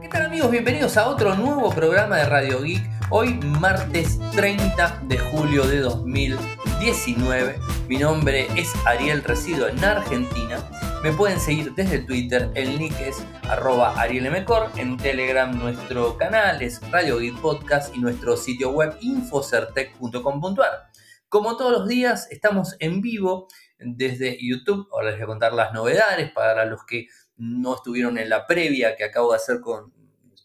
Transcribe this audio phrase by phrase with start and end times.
[0.00, 0.50] ¿Qué tal amigos?
[0.50, 2.82] Bienvenidos a otro nuevo programa de Radio Geek.
[3.10, 7.58] Hoy martes 30 de julio de 2019.
[7.86, 10.58] Mi nombre es Ariel, resido en Argentina.
[11.02, 16.80] Me pueden seguir desde Twitter, el nick es arroba arielmcor, en Telegram nuestro canal es
[16.90, 20.90] Radio Geek Podcast y nuestro sitio web infocertec.com.ar.
[21.28, 23.48] Como todos los días estamos en vivo
[23.80, 24.88] desde YouTube.
[24.92, 27.06] Ahora les voy a contar las novedades para los que
[27.40, 29.92] no estuvieron en la previa que acabo de hacer con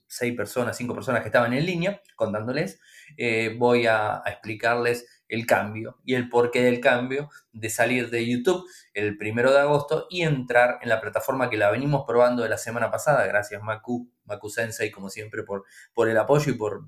[0.07, 2.79] seis personas, cinco personas que estaban en línea, contándoles.
[3.17, 8.63] Eh, voy a, explicarles el cambio y el porqué del cambio de salir de YouTube
[8.93, 12.57] el primero de agosto y entrar en la plataforma que la venimos probando de la
[12.57, 13.25] semana pasada.
[13.25, 16.85] Gracias Maku, Maku Sensei, como siempre, por, por el apoyo y por,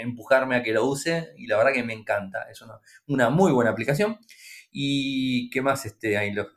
[0.00, 1.34] empujarme a que lo use.
[1.36, 2.48] Y la verdad que me encanta.
[2.50, 4.18] Es una, una muy buena aplicación.
[4.70, 6.48] Y qué más, este, ahí lo.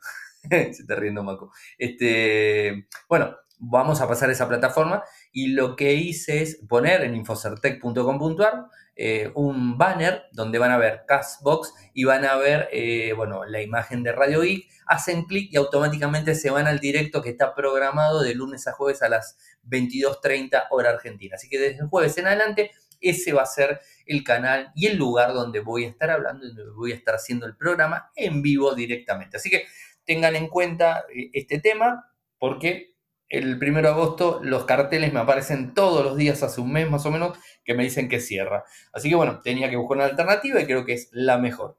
[0.50, 1.52] se está riendo Maco.
[1.78, 7.14] Este, bueno, vamos a pasar a esa plataforma y lo que hice es poner en
[7.14, 13.44] infocertec.com.ar eh, un banner donde van a ver Castbox y van a ver, eh, bueno,
[13.44, 17.54] la imagen de Radio Geek, hacen clic y automáticamente se van al directo que está
[17.54, 19.36] programado de lunes a jueves a las
[19.68, 21.34] 22.30 hora argentina.
[21.34, 22.70] Así que desde el jueves en adelante
[23.00, 26.70] ese va a ser el canal y el lugar donde voy a estar hablando, donde
[26.70, 29.36] voy a estar haciendo el programa en vivo directamente.
[29.36, 29.64] Así que
[30.04, 32.94] tengan en cuenta eh, este tema porque
[33.28, 37.04] el 1 de agosto los carteles me aparecen todos los días, hace un mes más
[37.06, 38.64] o menos, que me dicen que cierra.
[38.92, 41.78] Así que bueno, tenía que buscar una alternativa y creo que es la mejor.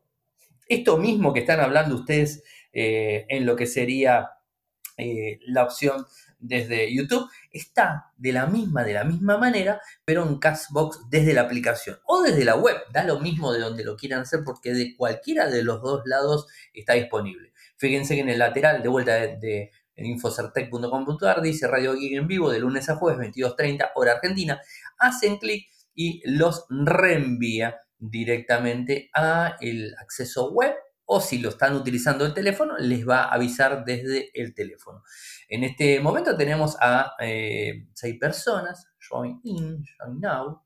[0.68, 4.32] Esto mismo que están hablando ustedes eh, en lo que sería
[4.98, 6.06] eh, la opción
[6.40, 11.42] desde YouTube, está de la misma, de la misma manera, pero en Castbox desde la
[11.42, 12.78] aplicación o desde la web.
[12.94, 16.48] Da lo mismo de donde lo quieran hacer porque de cualquiera de los dos lados
[16.74, 17.52] está disponible.
[17.78, 22.60] Fíjense que en el lateral, de vuelta de, infocertec.com.ar, dice Radio Geek en vivo de
[22.60, 24.62] lunes a jueves, 22.30, hora argentina.
[24.98, 32.26] Hacen clic y los reenvía directamente a el acceso web o si lo están utilizando
[32.26, 35.04] el teléfono, les va a avisar desde el teléfono.
[35.48, 38.88] En este momento tenemos a eh, seis personas.
[39.08, 40.64] Join in, join now.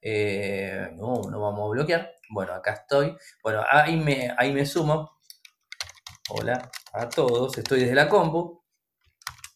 [0.00, 2.12] Eh, no, no vamos a bloquear.
[2.30, 3.14] Bueno, acá estoy.
[3.42, 5.13] Bueno, ahí me, ahí me sumo.
[6.30, 7.58] Hola a todos.
[7.58, 8.64] Estoy desde la compu.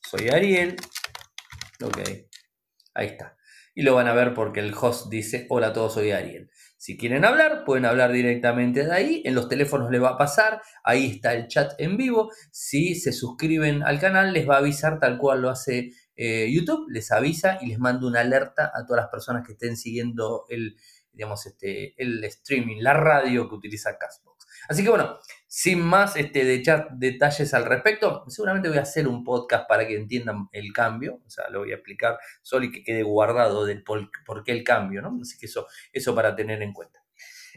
[0.06, 0.76] Soy Ariel.
[1.82, 1.98] Ok.
[2.92, 3.38] Ahí está.
[3.74, 6.50] Y lo van a ver porque el host dice, hola a todos, soy Ariel.
[6.76, 9.22] Si quieren hablar, pueden hablar directamente de ahí.
[9.24, 10.60] En los teléfonos les va a pasar.
[10.84, 12.30] Ahí está el chat en vivo.
[12.52, 16.90] Si se suscriben al canal, les va a avisar tal cual lo hace eh, YouTube.
[16.90, 20.76] Les avisa y les manda una alerta a todas las personas que estén siguiendo el,
[21.12, 24.46] digamos, este, el streaming, la radio que utiliza Castbox.
[24.68, 29.06] Así que bueno, sin más este, de chat, detalles al respecto, seguramente voy a hacer
[29.06, 32.72] un podcast para que entiendan el cambio, o sea, lo voy a explicar solo y
[32.72, 34.10] que quede guardado del por,
[34.44, 35.16] qué el cambio, ¿no?
[35.22, 37.02] Así que eso, eso para tener en cuenta.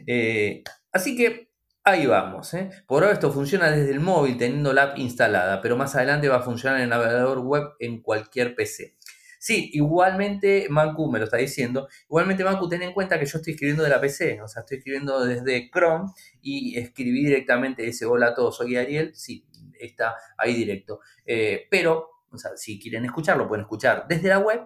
[0.06, 0.62] Eh,
[0.92, 1.51] así que
[1.84, 2.54] ahí vamos.
[2.54, 2.70] ¿eh?
[2.86, 6.36] Por ahora esto funciona desde el móvil teniendo la app instalada, pero más adelante va
[6.36, 8.96] a funcionar en el navegador web en cualquier PC.
[9.38, 11.88] Sí, igualmente Macu me lo está diciendo.
[12.04, 14.78] Igualmente Macu, ten en cuenta que yo estoy escribiendo de la PC, o sea, estoy
[14.78, 16.10] escribiendo desde Chrome
[16.40, 19.12] y escribí directamente ese hola a todos, soy Ariel.
[19.16, 19.44] Sí,
[19.80, 21.00] está ahí directo.
[21.26, 24.60] Eh, pero, o sea, si quieren escucharlo, pueden escuchar desde la web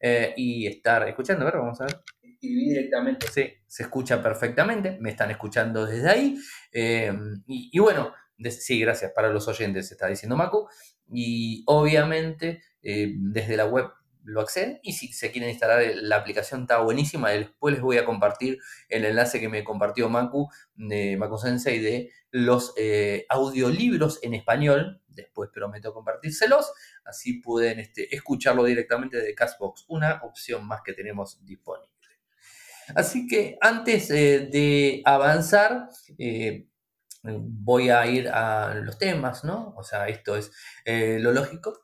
[0.00, 1.42] eh, y estar escuchando.
[1.46, 2.00] A ver, vamos a ver.
[2.48, 4.98] Directamente, se escucha perfectamente.
[5.00, 6.38] Me están escuchando desde ahí.
[6.72, 7.12] Eh,
[7.46, 8.12] y, bueno,
[8.50, 10.68] sí, gracias para los oyentes, está diciendo Macu.
[11.12, 13.86] Y obviamente desde la web
[14.24, 17.30] lo acceden y si se quieren instalar la aplicación está buenísima.
[17.30, 22.10] Después les voy a compartir el enlace que me compartió Maku de Maku Sensei de
[22.30, 25.02] los eh, audiolibros en español.
[25.06, 26.72] Después prometo compartírselos.
[27.04, 29.84] Así pueden este, escucharlo directamente de Castbox.
[29.88, 31.93] Una opción más que tenemos disponible.
[32.94, 36.66] Así que antes eh, de avanzar, eh,
[37.22, 39.74] voy a ir a los temas, ¿no?
[39.76, 40.50] O sea, esto es
[40.86, 41.82] lo lógico.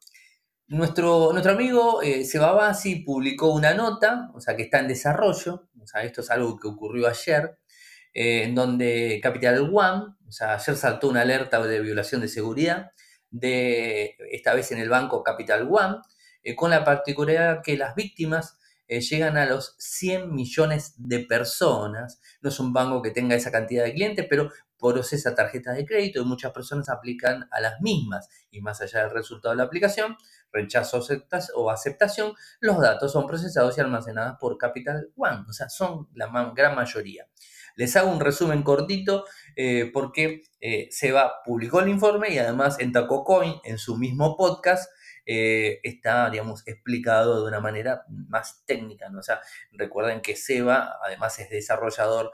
[0.70, 5.84] Nuestro, nuestro amigo eh, Sebabasi publicó una nota, o sea, que está en desarrollo, o
[5.84, 7.58] sea, esto es algo que ocurrió ayer,
[8.14, 12.92] eh, en donde Capital One, o sea, ayer saltó una alerta de violación de seguridad,
[13.30, 15.96] de, esta vez en el banco Capital One,
[16.44, 18.56] eh, con la particularidad que las víctimas
[18.90, 22.20] eh, llegan a los 100 millones de personas.
[22.42, 24.50] No es un banco que tenga esa cantidad de clientes, pero
[24.80, 28.28] procesa tarjetas de crédito y muchas personas aplican a las mismas.
[28.50, 30.16] Y más allá del resultado de la aplicación,
[30.52, 31.00] rechazo
[31.54, 36.26] o aceptación, los datos son procesados y almacenados por Capital One, o sea, son la
[36.52, 37.28] gran mayoría.
[37.76, 42.90] Les hago un resumen cortito eh, porque eh, Seba publicó el informe y además en
[42.90, 44.90] TacoCoin, en su mismo podcast,
[45.26, 49.20] eh, está, digamos, explicado de una manera más técnica, ¿no?
[49.20, 49.40] O sea,
[49.72, 52.32] recuerden que Seba, además es desarrollador,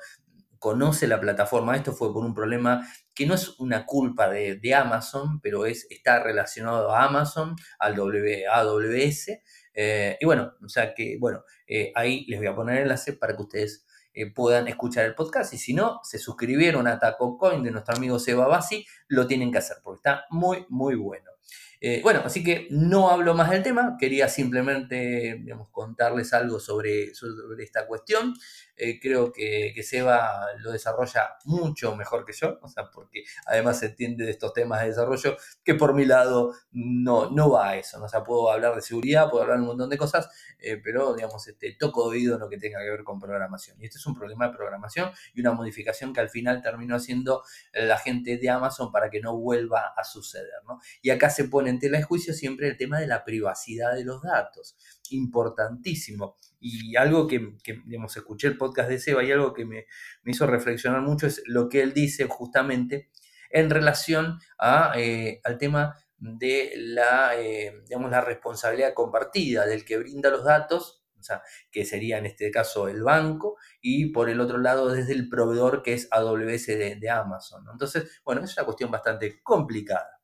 [0.59, 1.77] conoce la plataforma.
[1.77, 6.23] Esto fue por un problema que no es una culpa de, Amazon, pero es, está
[6.23, 9.31] relacionado a Amazon, al AWS.
[9.75, 13.13] Eh, y bueno, o sea que, bueno, eh, ahí les voy a poner el enlace
[13.13, 13.87] para que ustedes
[14.35, 15.53] puedan escuchar el podcast.
[15.53, 19.53] Y si no, se suscribieron a Taco Coin de nuestro amigo Seba Basi, lo tienen
[19.53, 21.36] que hacer porque está muy, muy bueno.
[21.81, 27.63] Eh, bueno, así que no hablo más del tema, quería simplemente contarles algo sobre, sobre
[27.63, 28.35] esta cuestión.
[28.79, 33.79] Eh, creo que, que, Seba lo desarrolla mucho mejor que yo, o sea, porque además
[33.79, 35.35] se entiende de estos temas de desarrollo
[35.65, 39.31] que por mi lado no, no va a eso, o sea, puedo hablar de seguridad,
[39.31, 40.29] puedo hablar de un montón de cosas,
[40.59, 43.79] eh, pero digamos, este, toco oído en lo que tenga que ver con programación.
[43.81, 47.43] Y este es un problema de programación y una modificación que al final terminó haciendo
[47.73, 50.81] la gente de Amazon para que no vuelva a suceder, ¿no?
[51.01, 54.05] Y acá se pone en tela de juicio siempre el tema de la privacidad de
[54.05, 54.77] los datos,
[55.11, 56.37] importantísimo.
[56.61, 57.83] Y algo que, que
[58.17, 59.87] escuché el podcast de Seba y algo que me,
[60.25, 63.11] hizo reflexionar mucho es lo que él dice justamente
[63.51, 69.99] en relación a, eh, al tema de la, eh, digamos, la responsabilidad compartida del que
[69.99, 74.41] brinda los datos, o sea, que sería en este caso el banco, y por el
[74.41, 77.65] otro lado desde el proveedor que es AWS de, Amazon.
[77.71, 80.16] Entonces, bueno, es una cuestión bastante complicada.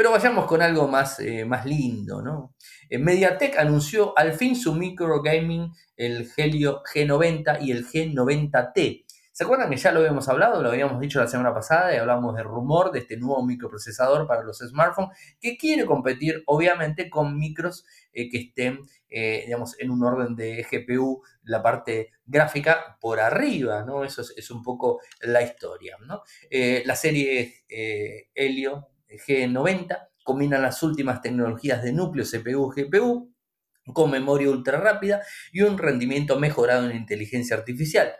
[0.00, 2.54] Pero vayamos con algo más, eh, más lindo, ¿no?
[2.88, 9.04] Eh, Mediatek anunció al fin su micro gaming, el Helio G90 y el G90T.
[9.30, 10.62] ¿Se acuerdan que ya lo habíamos hablado?
[10.62, 14.42] Lo habíamos dicho la semana pasada y hablamos de rumor de este nuevo microprocesador para
[14.42, 18.80] los smartphones que quiere competir obviamente con micros eh, que estén,
[19.10, 24.02] digamos, en un orden de GPU, la parte gráfica por arriba, ¿no?
[24.02, 26.22] Eso es, un poco la historia, ¿no?
[26.86, 27.64] la serie
[28.34, 33.34] Helio G90 combina las últimas tecnologías de núcleo CPU GPU
[33.92, 35.22] con memoria ultra rápida
[35.52, 38.12] y un rendimiento mejorado en inteligencia artificial.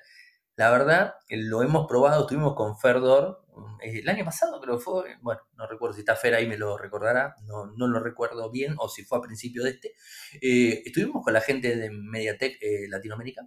[0.57, 3.41] La verdad, lo hemos probado, estuvimos con Ferdor
[3.83, 6.59] eh, el año pasado, creo que fue, bueno, no recuerdo si está Fer ahí, me
[6.59, 9.95] lo recordará, no, no lo recuerdo bien, o si fue a principio de este.
[10.41, 13.43] Eh, estuvimos con la gente de Mediatek eh, Latinoamérica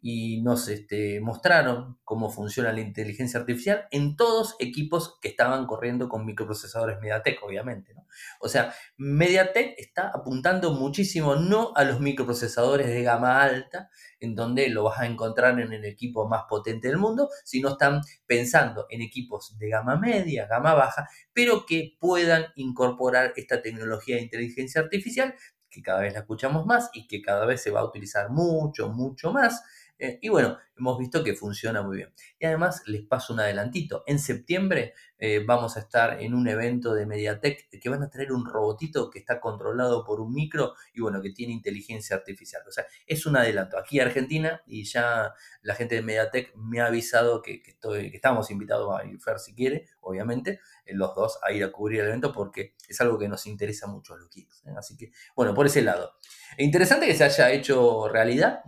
[0.00, 6.08] y nos este, mostraron cómo funciona la inteligencia artificial en todos equipos que estaban corriendo
[6.08, 7.94] con microprocesadores MediaTek, obviamente.
[8.40, 13.90] O sea, MediaTek está apuntando muchísimo no a los microprocesadores de gama alta,
[14.20, 18.02] en donde lo vas a encontrar en el equipo más potente del mundo, sino están
[18.26, 24.22] pensando en equipos de gama media, gama baja, pero que puedan incorporar esta tecnología de
[24.22, 25.34] inteligencia artificial
[25.68, 28.88] que cada vez la escuchamos más y que cada vez se va a utilizar mucho,
[28.88, 29.62] mucho más
[29.98, 32.12] eh, y bueno, hemos visto que funciona muy bien.
[32.38, 34.02] Y además les paso un adelantito.
[34.06, 38.32] En septiembre eh, vamos a estar en un evento de Mediatek que van a traer
[38.32, 42.62] un robotito que está controlado por un micro y bueno, que tiene inteligencia artificial.
[42.68, 43.78] O sea, es un adelanto.
[43.78, 45.32] Aquí en Argentina y ya
[45.62, 47.76] la gente de Mediatek me ha avisado que, que
[48.12, 52.00] estamos invitados a ir, Fer si quiere, obviamente, eh, los dos a ir a cubrir
[52.00, 54.64] el evento porque es algo que nos interesa mucho a los geeks.
[54.76, 56.12] Así que, bueno, por ese lado.
[56.58, 58.60] Interesante que se haya hecho realidad.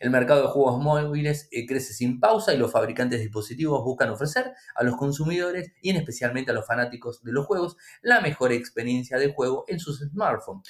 [0.00, 4.10] El mercado de juegos móviles eh, crece sin pausa y los fabricantes de dispositivos buscan
[4.10, 9.32] ofrecer a los consumidores especialmente a los fanáticos de los juegos la mejor experiencia de
[9.32, 10.68] juego en sus smartphones.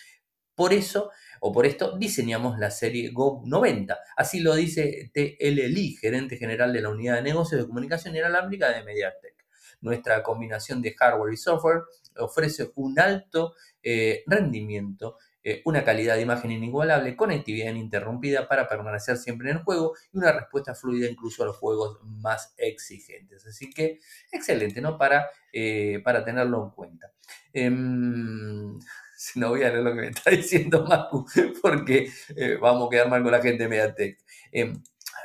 [0.54, 3.98] Por eso, o por esto, diseñamos la serie Go 90.
[4.16, 8.70] Así lo dice TL Lee, gerente general de la unidad de negocios de comunicación inalámbrica
[8.70, 9.44] de MediaTek.
[9.82, 11.82] Nuestra combinación de hardware y software
[12.16, 19.16] ofrece un alto eh, rendimiento eh, una calidad de imagen inigualable, conectividad ininterrumpida para permanecer
[19.16, 23.46] siempre en el juego y una respuesta fluida incluso a los juegos más exigentes.
[23.46, 24.00] Así que
[24.32, 24.98] excelente, ¿no?
[24.98, 27.12] Para, eh, para tenerlo en cuenta.
[27.52, 28.76] Em,
[29.36, 31.24] no voy a leer lo que me está diciendo Macu,
[31.62, 34.18] porque eh, vamos a quedar mal con la gente de Mediatek.
[34.50, 34.82] Em,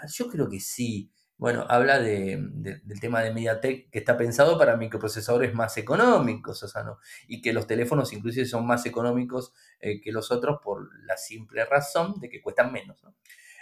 [0.07, 1.11] yo creo que sí.
[1.41, 6.83] Bueno, habla del tema de MediaTek que está pensado para microprocesadores más económicos, o sea,
[6.83, 6.99] ¿no?
[7.27, 11.65] y que los teléfonos inclusive son más económicos eh, que los otros por la simple
[11.65, 13.01] razón de que cuestan menos.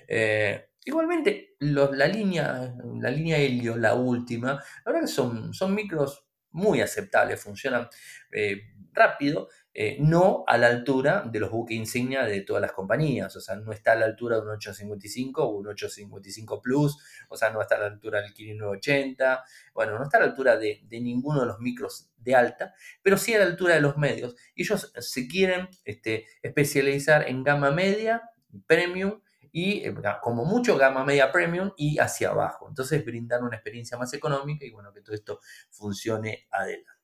[0.10, 6.29] Eh, igualmente, la, línea, la línea Helio, la última, la verdad que son, son micros
[6.52, 7.88] muy aceptables, funcionan
[8.32, 8.62] eh,
[8.94, 9.50] rápido
[9.82, 13.56] eh, no a la altura de los buques insignia de todas las compañías, o sea,
[13.56, 16.98] no está a la altura de un 855 o un 855 Plus,
[17.30, 20.26] o sea, no está a la altura del Kirin 980, bueno, no está a la
[20.26, 23.96] altura de, ninguno de los micros de alta, pero sí a la altura de los
[23.96, 24.36] medios.
[24.56, 28.24] Ellos se quieren este, especializar en gama media,
[28.66, 32.68] premium, y eh, como mucho gama media premium y hacia abajo.
[32.68, 35.40] Entonces brindar una experiencia más económica y bueno, que todo esto
[35.70, 37.00] funcione adelante.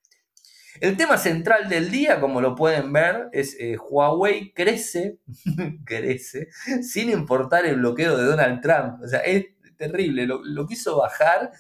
[0.82, 5.20] El tema central del día, como lo pueden ver, es eh, Huawei crece,
[5.86, 6.50] crece,
[6.82, 9.02] sin importar el bloqueo de Donald Trump.
[9.02, 9.46] O sea, es
[9.78, 11.52] terrible, lo, quiso bajar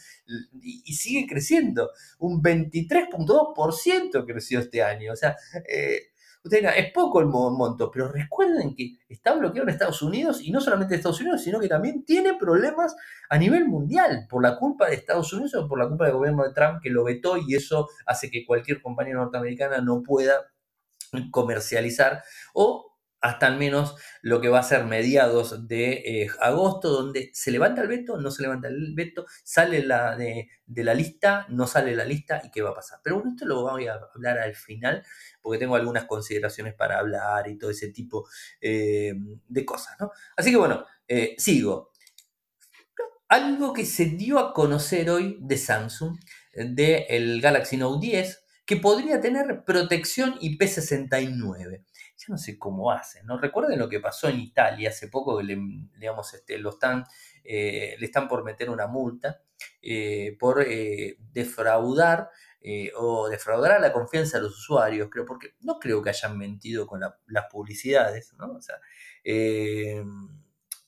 [0.62, 1.92] y, sigue creciendo.
[2.20, 5.14] Un 23.2% creció este año.
[5.14, 5.36] O sea,
[5.68, 6.10] eh,
[6.52, 10.94] es poco el monto, pero recuerden que está bloqueado en Estados Unidos y no solamente
[10.94, 12.96] en Estados Unidos, sino que también tiene problemas
[13.30, 16.44] a nivel mundial por la culpa de Estados Unidos o por la culpa del gobierno
[16.44, 20.52] de Trump que lo vetó y eso hace que cualquier compañía norteamericana no pueda
[21.32, 22.24] comercializar
[22.54, 22.95] o
[23.26, 27.82] hasta al menos lo que va a ser mediados de eh, agosto, donde se levanta
[27.82, 32.06] el veto, no se levanta el veto, sale la de, la lista, no sale la
[32.06, 33.00] lista y qué va a pasar.
[33.04, 35.04] Pero bueno, esto lo voy a hablar al final,
[35.42, 38.28] porque tengo algunas consideraciones para hablar y todo ese tipo
[38.62, 39.16] eh,
[39.48, 40.12] de cosas, ¿no?
[40.38, 41.92] Así que bueno, eh, sigo.
[43.28, 46.16] Algo que se dio a conocer hoy de Samsung,
[46.54, 51.84] del Galaxy Note 10, que podría tener protección IP69
[52.18, 53.38] yo no sé cómo hacen, ¿no?
[53.38, 55.58] Recuerden lo que pasó en Italia hace poco, le,
[55.98, 57.06] digamos, este, lo están,
[57.44, 59.42] eh, le están por meter una multa
[59.82, 62.30] eh, por eh, defraudar
[62.98, 66.88] o defraudar a la confianza de los usuarios, creo, porque no creo que hayan mentido
[66.88, 68.54] con las publicidades, ¿no?
[68.54, 68.80] O sea,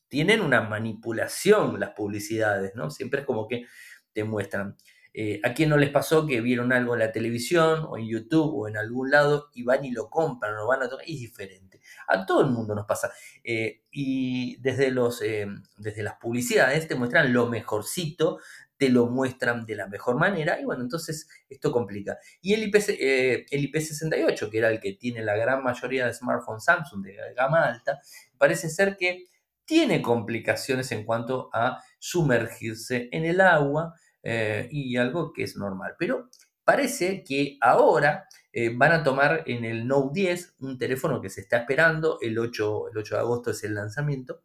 [0.08, 2.90] tienen una manipulación las publicidades, ¿no?
[2.90, 3.68] Siempre es como que
[4.12, 4.76] te muestran
[5.20, 8.54] eh, ¿A quién no les pasó que vieron algo en la televisión o en YouTube
[8.54, 11.06] o en algún lado y van y lo compran o lo van a tocar?
[11.08, 11.82] Es diferente.
[12.08, 13.12] A todo el mundo nos pasa.
[13.44, 18.38] Eh, y desde, los, eh, desde las publicidades te muestran lo mejorcito,
[18.78, 22.20] te lo muestran de la mejor manera y bueno, entonces esto complica.
[22.40, 26.64] Y el, IP, el IP68, que era el que tiene la gran mayoría de smartphones
[26.64, 28.00] Samsung de gama alta,
[28.38, 29.26] parece ser que
[29.66, 33.96] tiene complicaciones en cuanto a sumergirse en el agua
[34.30, 35.96] eh, y algo que es normal.
[35.98, 36.30] Pero
[36.66, 41.40] parece que ahora eh, van a tomar en el Note 10 un teléfono que se
[41.40, 44.42] está esperando, el 8, el 8 de agosto es el lanzamiento.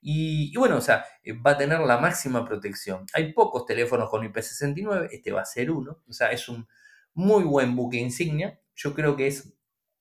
[0.00, 3.04] Y, bueno, o sea, eh, va a tener la máxima protección.
[3.12, 6.02] Hay pocos teléfonos con IP69, este va a ser uno.
[6.08, 6.66] O sea, es un
[7.12, 8.58] muy buen buque insignia.
[8.74, 9.52] Yo creo que es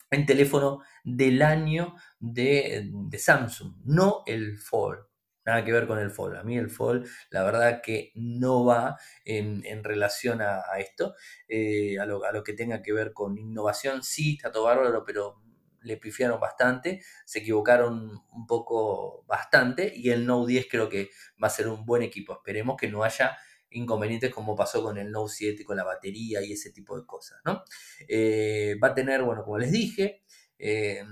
[0.10, 5.07] el teléfono del año de, de Samsung, no el Fold.
[5.48, 6.36] Nada que ver con el fall.
[6.36, 11.16] A mí el fall, la verdad que no va en, relación a, esto,
[11.48, 14.04] eh, a, lo, que tenga que ver con innovación.
[14.04, 15.42] Sí, está todo bárbaro, pero
[15.84, 21.12] le pifiaron bastante, se equivocaron un poco bastante y el Note 10 creo que
[21.42, 22.34] va a ser un buen equipo.
[22.34, 23.38] Esperemos que no haya
[23.70, 27.40] inconvenientes como pasó con el Note 7, con la batería y ese tipo de cosas,
[27.46, 27.64] ¿no?
[28.06, 30.24] Eh, va a tener, bueno, como les dije,
[30.60, 31.04] eh,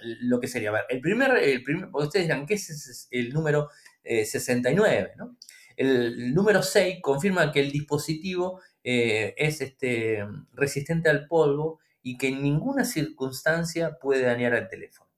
[0.00, 3.68] lo que sería, el primer, el primer, ustedes dirán, ¿qué es el número
[4.04, 4.98] 69?
[4.98, 5.36] Eh, ¿no?
[5.76, 12.28] El número 6 confirma que el dispositivo eh, es este, resistente al polvo y que
[12.28, 15.10] en ninguna circunstancia puede dañar el teléfono.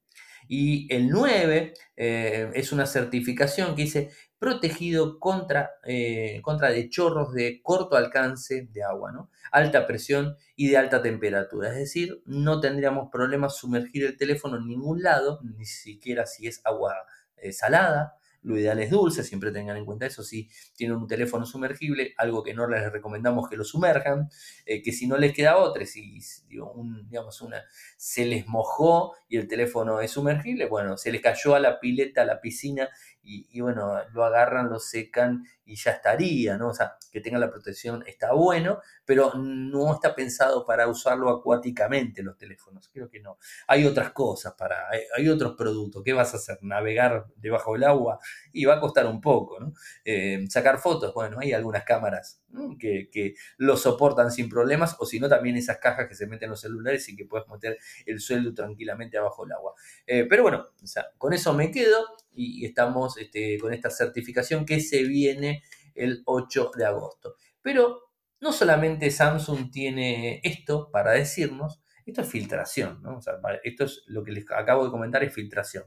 [0.51, 7.61] Y el 9 es una certificación que dice protegido contra, eh, contra de chorros de
[7.63, 9.31] corto alcance de agua, ¿no?
[9.51, 11.71] alta presión y de alta temperatura.
[11.71, 16.61] Es decir, no tendríamos problemas sumergir el teléfono en ningún lado, ni siquiera si es
[16.65, 16.95] agua
[17.37, 20.23] eh, salada, lo ideal es dulce, siempre tengan en cuenta eso.
[20.23, 24.31] Si tienen un teléfono sumergible, algo que no les recomendamos que lo sumerjan,
[24.65, 26.19] eh, que si no les queda otra, si
[26.49, 27.65] digamos, una,
[27.97, 32.23] se les mojó y el teléfono es sumergible, bueno, se les cayó a la pileta,
[32.23, 32.89] a la piscina
[33.29, 36.71] y, bueno, lo agarran, lo secan y ya estaría, ¿no?
[36.71, 42.23] O sea, que tenga la protección está bueno, pero no está pensado para usarlo acuáticamente
[42.23, 43.39] los teléfonos, creo que no.
[43.67, 46.59] Hay otras cosas para, hay, otros productos, ¿qué vas a hacer?
[46.63, 48.19] ¿Navegar debajo del agua?
[48.51, 49.75] Y va a costar un poco, ¿no?
[50.07, 52.43] Eh, sacar fotos, bueno, hay algunas cámaras
[52.81, 56.47] que, que, lo soportan sin problemas, o si no, también esas cajas que se meten
[56.47, 59.75] en los celulares y que puedes meter el sueldo tranquilamente abajo del agua.
[60.07, 62.07] Eh, pero bueno, o sea, con eso me quedo
[62.39, 65.58] y estamos este, con esta certificación que se viene
[65.99, 67.35] el 8 de agosto.
[67.63, 68.09] Pero
[68.41, 73.19] no solamente Samsung tiene esto para decirnos, esto es filtración, ¿no?
[73.63, 75.85] esto es lo que les acabo de comentar, es filtración.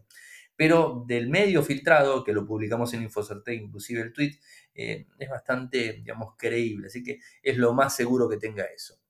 [0.56, 4.38] Pero del medio filtrado, que lo publicamos en Infocerte, inclusive el tweet,
[4.76, 9.01] eh, es bastante, digamos, creíble, así que es lo más seguro que tenga eso.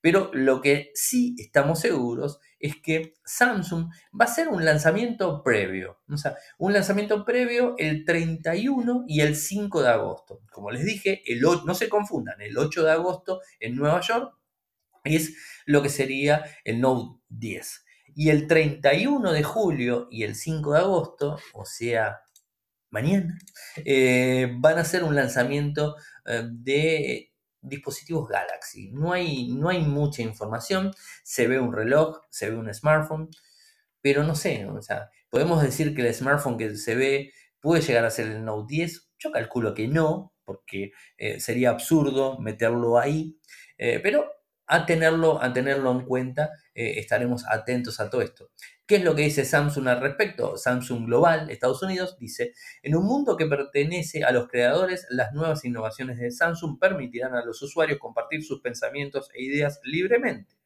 [0.00, 5.98] Pero lo que sí estamos seguros es que Samsung va a hacer un lanzamiento previo.
[6.08, 10.40] O sea, un lanzamiento previo el 31 y el 5 de agosto.
[10.50, 14.34] Como les dije, el no se confundan, el 8 de agosto en Nueva York
[15.04, 17.84] es lo que sería el Note 10.
[18.14, 22.20] Y el 31 de julio y el 5 de agosto, o sea,
[22.90, 23.38] mañana,
[23.84, 27.29] eh, van a hacer un lanzamiento eh, de
[27.62, 28.90] dispositivos Galaxy.
[28.92, 30.92] No hay, no hay mucha información.
[31.22, 33.28] Se ve un reloj, se ve un smartphone,
[34.02, 38.04] pero no sé, o sea, podemos decir que el smartphone que se ve puede llegar
[38.04, 39.10] a ser el Note 10.
[39.18, 43.38] Yo calculo que no, porque eh, sería absurdo meterlo ahí,
[43.78, 44.30] eh, pero
[44.66, 48.50] a tenerlo, a tenerlo en cuenta, eh, estaremos atentos a todo esto.
[48.90, 50.56] ¿Qué es lo que dice Samsung al respecto?
[50.56, 55.64] Samsung Global, Estados Unidos, dice, en un mundo que pertenece a los creadores, las nuevas
[55.64, 60.56] innovaciones de Samsung permitirán a los usuarios compartir sus pensamientos e ideas libremente,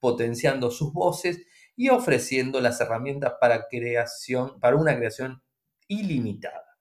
[0.00, 1.42] potenciando sus voces
[1.76, 5.42] y ofreciendo las herramientas para, creación, para una creación
[5.86, 6.78] ilimitada.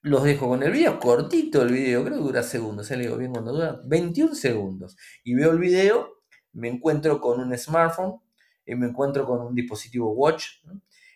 [0.00, 2.96] Los dejo con el video, cortito el video, creo que dura segundos, se ¿eh?
[2.96, 4.96] le digo bien cuando dura, 21 segundos.
[5.22, 6.24] Y veo el video,
[6.54, 8.20] me encuentro con un smartphone,
[8.70, 10.46] y me encuentro con un dispositivo watch.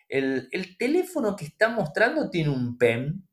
[0.07, 3.27] El, teléfono que está mostrando tiene un pen,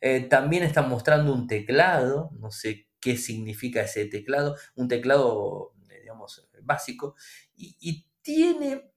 [0.00, 6.00] eh, también está mostrando un teclado, no sé qué significa ese teclado, un teclado, eh,
[6.00, 7.14] digamos, básico,
[7.56, 8.90] y tiene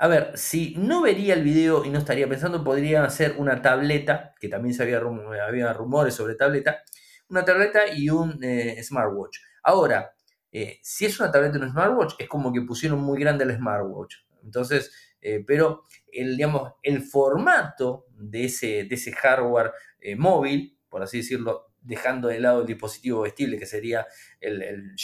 [0.00, 4.32] a ver, si no vería el video y no estaría pensando, podría hacer una tableta,
[4.40, 4.98] que también se había,
[5.44, 6.82] había rumores sobre tableta,
[7.28, 9.38] una tableta y un eh, smartwatch.
[9.64, 10.14] Ahora,
[10.52, 13.56] eh, si es una tableta y un smartwatch, es como que pusieron muy grande el
[13.56, 14.16] smartwatch.
[14.44, 19.72] Entonces, eh, pero el, digamos, el formato de ese, de ese hardware
[20.16, 24.06] móvil, por así decirlo, dejando de lado el dispositivo vestible que sería
[24.40, 24.94] el, el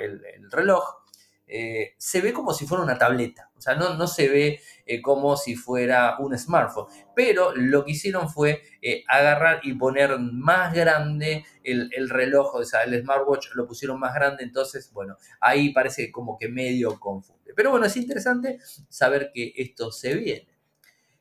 [0.00, 1.01] el, el reloj,
[1.46, 5.02] eh, se ve como si fuera una tableta, o sea, no, no se ve eh,
[5.02, 10.72] como si fuera un smartphone, pero lo que hicieron fue eh, agarrar y poner más
[10.72, 16.10] grande el, reloj, o sea, el smartwatch lo pusieron más grande, entonces, bueno, ahí parece
[16.10, 17.52] como que medio confunde.
[17.54, 18.58] Pero bueno, es interesante
[18.88, 20.48] saber que esto se viene.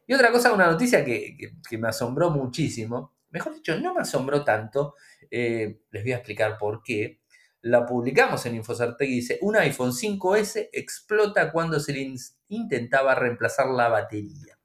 [0.08, 1.36] Y otra cosa, una noticia que,
[1.70, 4.96] que me asombró muchísimo, mejor dicho, no me asombró tanto,
[5.30, 7.21] les voy a explicar por qué
[7.62, 12.14] la publicamos en Infosartec y dice, un iPhone 5S explota cuando se le
[12.50, 14.58] intentaba reemplazar la batería.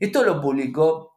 [0.00, 1.13] Esto lo publicó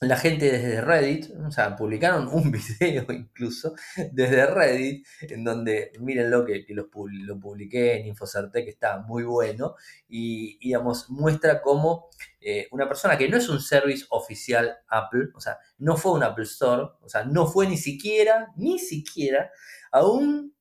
[0.00, 3.74] la gente desde Reddit, o sea, publicaron un video incluso
[4.12, 9.74] desde Reddit, en donde, mírenlo que, que lo, lo, publiqué en Infosartec, está muy bueno,
[10.08, 12.08] y, digamos, muestra cómo
[12.40, 16.22] eh, una persona que no es un service oficial Apple, o sea, no fue un
[16.22, 19.50] Apple Store, o sea, no fue ni siquiera, ni siquiera
[19.92, 20.54] a un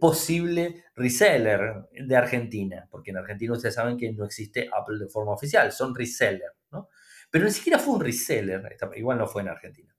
[0.00, 5.32] posible reseller de Argentina, porque en Argentina ustedes saben que no existe Apple de forma
[5.32, 6.88] oficial, son reseller, ¿no?
[7.32, 9.92] Pero ni siquiera fue un reseller, igual no fue en Argentina.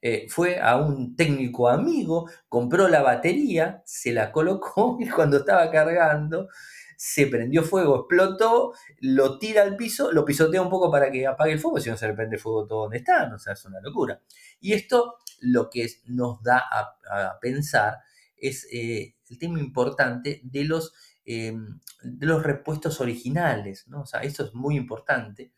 [0.00, 5.70] Eh, fue a un técnico amigo, compró la batería, se la colocó y cuando estaba
[5.70, 6.48] cargando
[6.96, 11.52] se prendió fuego, explotó, lo tira al piso, lo pisotea un poco para que apague
[11.52, 13.80] el fuego, si no se le prende fuego todo donde está, o sea, es una
[13.80, 14.20] locura.
[14.60, 17.98] Y esto lo que nos da a, pensar
[18.36, 20.92] es eh, el tema importante de los,
[21.24, 21.54] eh,
[22.02, 24.00] de los repuestos originales, ¿no?
[24.00, 25.52] O sea, eso es muy importante,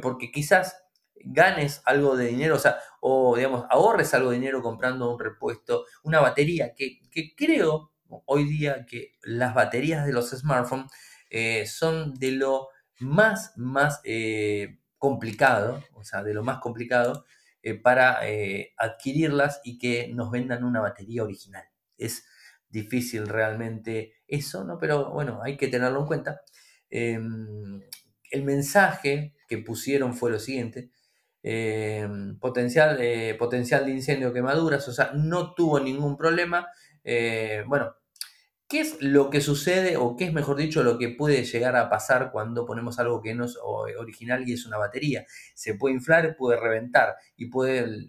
[0.00, 0.76] porque quizás
[1.24, 5.86] ganes algo de dinero, o sea, o digamos, ahorres algo de dinero comprando un repuesto,
[6.02, 7.00] una batería, que,
[7.36, 7.92] creo
[8.26, 10.90] hoy día que las baterías de los smartphones
[11.30, 12.68] eh, son de lo
[13.00, 14.00] más, más
[14.98, 17.24] complicado, o sea, de lo más complicado
[17.82, 18.20] para
[18.76, 21.64] adquirirlas y que nos vendan una batería original.
[21.96, 22.24] Es
[22.72, 24.78] difícil realmente eso, ¿no?
[24.78, 26.40] Pero bueno, hay que tenerlo en cuenta.
[28.32, 30.90] El mensaje que pusieron fue lo siguiente,
[31.42, 36.68] em, potencial, eh, potencial de incendio quemaduras, o sea, no tuvo ningún problema.
[37.04, 37.94] Eh, bueno,
[38.72, 41.90] ¿Qué es lo que sucede o qué es, mejor dicho, lo que puede llegar a
[41.90, 43.58] pasar cuando ponemos algo que no es
[43.98, 45.26] original y es una batería?
[45.54, 48.08] Se puede inflar, puede reventar y puede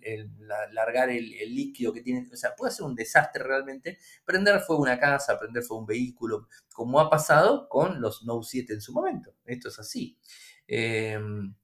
[0.72, 2.30] largar el, líquido que tiene.
[2.32, 3.98] O sea, puede ser un desastre realmente.
[4.24, 8.74] Prender fuego una casa, prender fuego un vehículo, como ha pasado con los Note 7
[8.76, 9.36] en su momento.
[9.44, 10.18] Esto es así.
[10.66, 11.56] Em,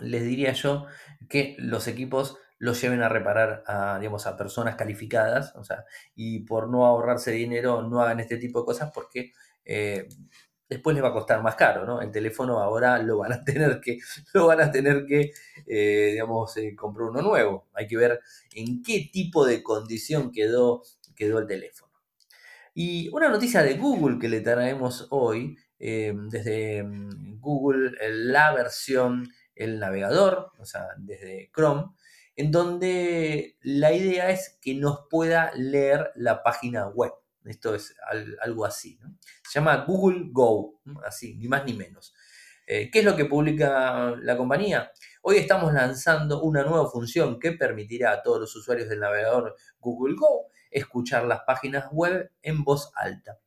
[0.00, 0.86] les diría yo
[1.28, 6.40] que los equipos los lleven a reparar a, digamos, a personas calificadas, o sea, y
[6.40, 9.32] por no ahorrarse dinero no hagan este tipo de cosas porque
[9.64, 10.08] eh,
[10.68, 12.02] después les va a costar más caro, ¿no?
[12.02, 13.98] El teléfono ahora lo van a tener que,
[14.34, 15.32] lo van a tener que,
[15.66, 17.68] eh, digamos, eh, comprar uno nuevo.
[17.74, 18.20] Hay que ver
[18.54, 20.82] en qué tipo de condición quedó,
[21.14, 21.92] quedó el teléfono.
[22.74, 29.78] Y una noticia de Google que le traemos hoy, desde mm, Google, la versión, el
[29.78, 31.86] navegador, o sea, desde Chrome,
[32.38, 37.10] en donde la idea es que nos pueda leer la página web.
[37.44, 37.96] Esto es
[38.40, 38.96] algo así.
[39.42, 42.14] Se llama Google Go, así, ni más ni menos.
[42.64, 44.92] Eh, ¿Qué es lo que publica la compañía?
[45.22, 50.14] Hoy estamos lanzando una nueva función que permitirá a todos los usuarios del navegador Google
[50.16, 53.40] Go escuchar las páginas web en voz alta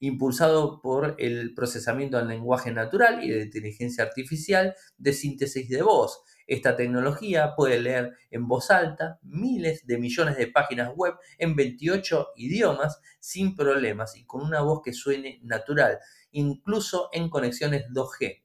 [0.00, 6.22] impulsado por el procesamiento del lenguaje natural y de inteligencia artificial de síntesis de voz.
[6.46, 12.28] Esta tecnología puede leer en voz alta miles de millones de páginas web en 28
[12.36, 15.98] idiomas sin problemas y con una voz que suene natural,
[16.30, 18.42] incluso en conexiones 2G.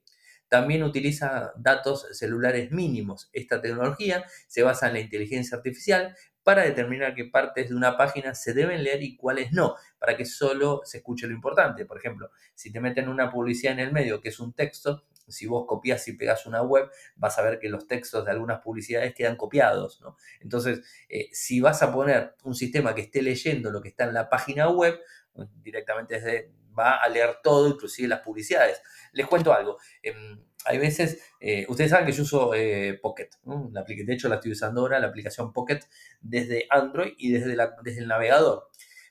[0.48, 3.30] También utiliza datos celulares mínimos.
[3.32, 8.34] Esta tecnología se basa en la inteligencia artificial, para determinar qué partes de una página
[8.34, 11.86] se deben leer y cuáles no, para que solo se escuche lo importante.
[11.86, 15.46] Por ejemplo, si te meten una publicidad en el medio que es un texto, si
[15.46, 19.14] vos copias y pegas una web, vas a ver que los textos de algunas publicidades
[19.14, 20.00] quedan copiados.
[20.00, 20.16] ¿no?
[20.40, 24.14] Entonces, eh, si vas a poner un sistema que esté leyendo lo que está en
[24.14, 25.00] la página web,
[25.62, 28.82] directamente desde, va a leer todo, inclusive las publicidades.
[29.12, 29.78] Les cuento algo.
[30.02, 34.52] Em, hay veces, eh, ustedes saben que yo uso eh, Pocket, de hecho la estoy
[34.52, 35.80] usando ahora, la aplicación Pocket
[36.20, 38.68] desde Android y desde, el navegador.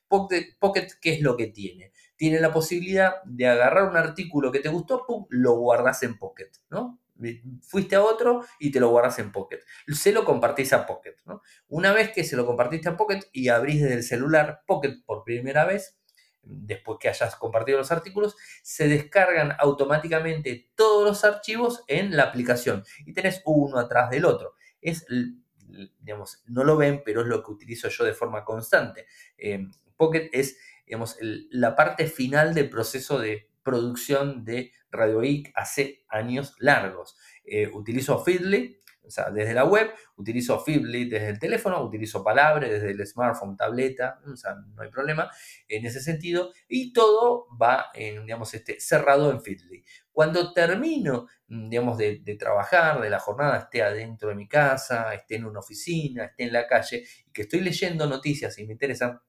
[0.08, 1.92] Pocket, Pocket, ¿qué es lo que tiene?
[2.16, 6.52] Tiene la posibilidad de agarrar un artículo que te gustó, pum, lo guardas en Pocket,
[6.70, 7.00] ¿no?
[7.62, 9.60] Fuiste a otro y te lo guardas en Pocket.
[9.94, 11.42] Se lo compartís a Pocket, ¿no?
[11.68, 15.24] Una vez que se lo compartiste a Pocket y abrís desde el celular Pocket por
[15.24, 16.01] primera vez,
[16.44, 22.84] después que hayas compartido los artículos, se descargan automáticamente todos los archivos en la aplicación
[23.06, 24.56] y tenés uno atrás del otro.
[24.82, 25.06] Es,
[26.00, 29.06] digamos, no lo ven, pero es lo que utilizo yo de forma constante.
[29.38, 36.04] Eh, Pocket es, digamos, la parte final del proceso de producción de Radio IC hace
[36.10, 37.18] años largos.
[37.44, 42.68] Eh, utilizo Feedly, o sea, desde la web, utilizo Feedly desde el teléfono, utilizo Palabra
[42.68, 45.30] desde el smartphone, tableta, o sea, no hay problema
[45.68, 46.52] en ese sentido.
[46.68, 49.84] Y todo va, en, digamos, este, cerrado en Feedly.
[50.12, 55.14] Cuando termino, mm, digamos, de, de, trabajar, de la jornada, esté adentro de mi casa,
[55.14, 58.74] esté en una oficina, esté en la calle, y que estoy leyendo noticias y me
[58.74, 59.20] interesan,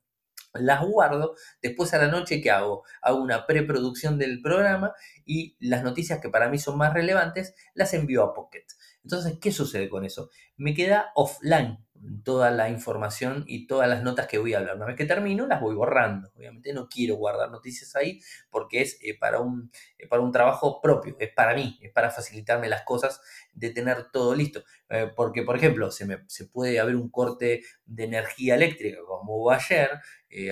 [0.55, 2.85] las guardo, después a la noche, ¿qué hago?
[3.01, 4.93] Hago una preproducción del programa
[5.25, 8.67] y las noticias que para mí son más relevantes las envío a Pocket.
[9.05, 10.31] Entonces, ¿qué sucede con eso?
[10.57, 11.79] Me queda offline
[12.25, 14.77] toda la información y todas las notas que voy a hablar.
[14.77, 16.31] Una vez que termino, las voy borrando.
[16.37, 20.81] Obviamente no quiero guardar noticias ahí porque es eh, para, un, eh, para un trabajo
[20.81, 23.21] propio, es para mí, es para facilitarme las cosas
[23.53, 24.65] de tener todo listo.
[24.89, 29.37] Eh, porque, por ejemplo, se, me, se puede haber un corte de energía eléctrica como
[29.37, 29.91] hubo ayer,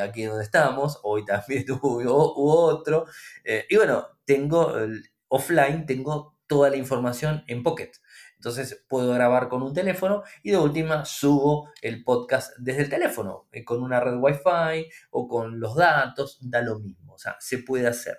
[0.03, 3.07] aquí donde estamos, hoy también hubo, otro.
[3.69, 4.75] y bueno, tengo
[5.29, 7.93] offline, tengo toda la información en Pocket.
[8.41, 13.49] Entonces puedo grabar con un teléfono y de última subo el podcast desde el teléfono,
[13.53, 17.59] eh, con una red Wi-Fi o con los datos, da lo mismo, o sea, se
[17.59, 18.17] puede hacer.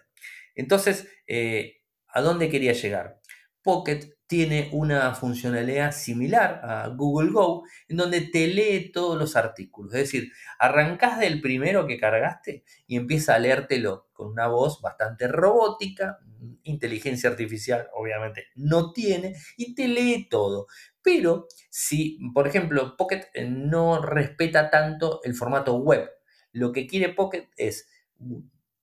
[0.54, 3.20] Entonces, eh, ¿a dónde quería llegar?
[3.64, 9.94] Pocket tiene una funcionalidad similar a Google Go, en donde te lee todos los artículos.
[9.94, 15.28] Es decir, arrancas del primero que cargaste y empieza a leértelo con una voz bastante
[15.28, 16.20] robótica,
[16.63, 20.67] inteligencia artificial obviamente no tiene, y te lee todo.
[21.02, 26.10] Pero si, por ejemplo, Pocket no respeta tanto el formato web,
[26.54, 27.89] lo que quiere Pocket es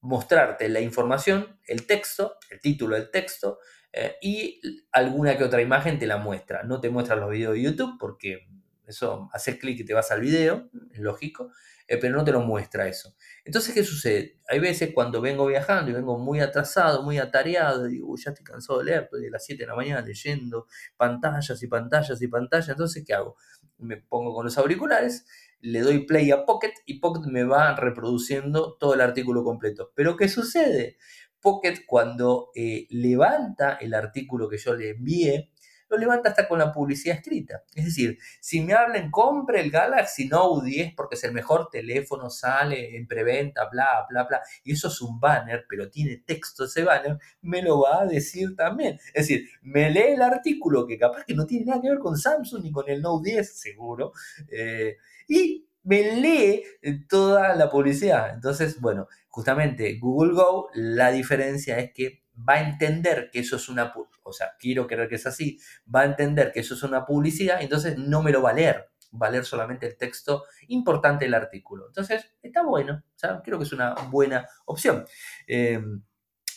[0.03, 3.61] mostrarte la información, el texto, el título del texto,
[3.93, 4.61] eh, y
[4.93, 6.63] alguna que otra imagen te la muestra.
[6.63, 8.47] No te muestra los videos de YouTube porque
[8.89, 11.53] eso, haces clic y te vas al video, es lógico,
[11.87, 13.15] eh, pero no te lo muestra eso.
[13.45, 14.41] Entonces, ¿qué sucede?
[14.49, 18.79] Hay veces cuando vengo viajando y vengo muy atrasado, muy atareado, digo, ya estoy cansado
[18.79, 22.69] de leer, estoy de las 7 de la mañana leyendo pantallas y pantallas y pantallas,
[22.71, 23.37] entonces, ¿qué hago?
[23.77, 25.27] Me pongo con los auriculares,
[25.61, 29.93] le doy play a Pocket y Pocket me va reproduciendo todo el artículo completo.
[29.95, 30.99] Pero ¿qué sucede?
[31.41, 35.51] Pocket cuando eh, levanta el artículo que yo le envié,
[35.89, 37.65] lo levanta hasta con la publicidad escrita.
[37.75, 42.31] Es decir, si me hablan, compre el Galaxy Note 10 porque es el mejor teléfono,
[42.31, 46.85] sale en preventa, bla, bla, bla, y eso es un banner, pero tiene texto ese
[46.85, 48.99] banner, me lo va a decir también.
[49.15, 52.17] Es decir, me lee el artículo que capaz que no tiene nada que ver con
[52.17, 54.13] Samsung ni con el Note 10, seguro,
[54.51, 54.97] eh,
[55.27, 56.65] y me lee
[57.09, 58.35] toda la publicidad.
[58.35, 63.71] Entonces, bueno, justamente Google Go, la diferencia es que va a entender que eso es
[63.71, 65.59] una, o sea, quiero creer que es así,
[65.93, 68.91] va a entender que eso es una publicidad, entonces no me lo va a leer,
[69.21, 71.87] va a leer solamente el texto importante del artículo.
[71.87, 75.07] Entonces, está bueno, o sea, creo que es una buena opción.
[75.47, 76.03] Em,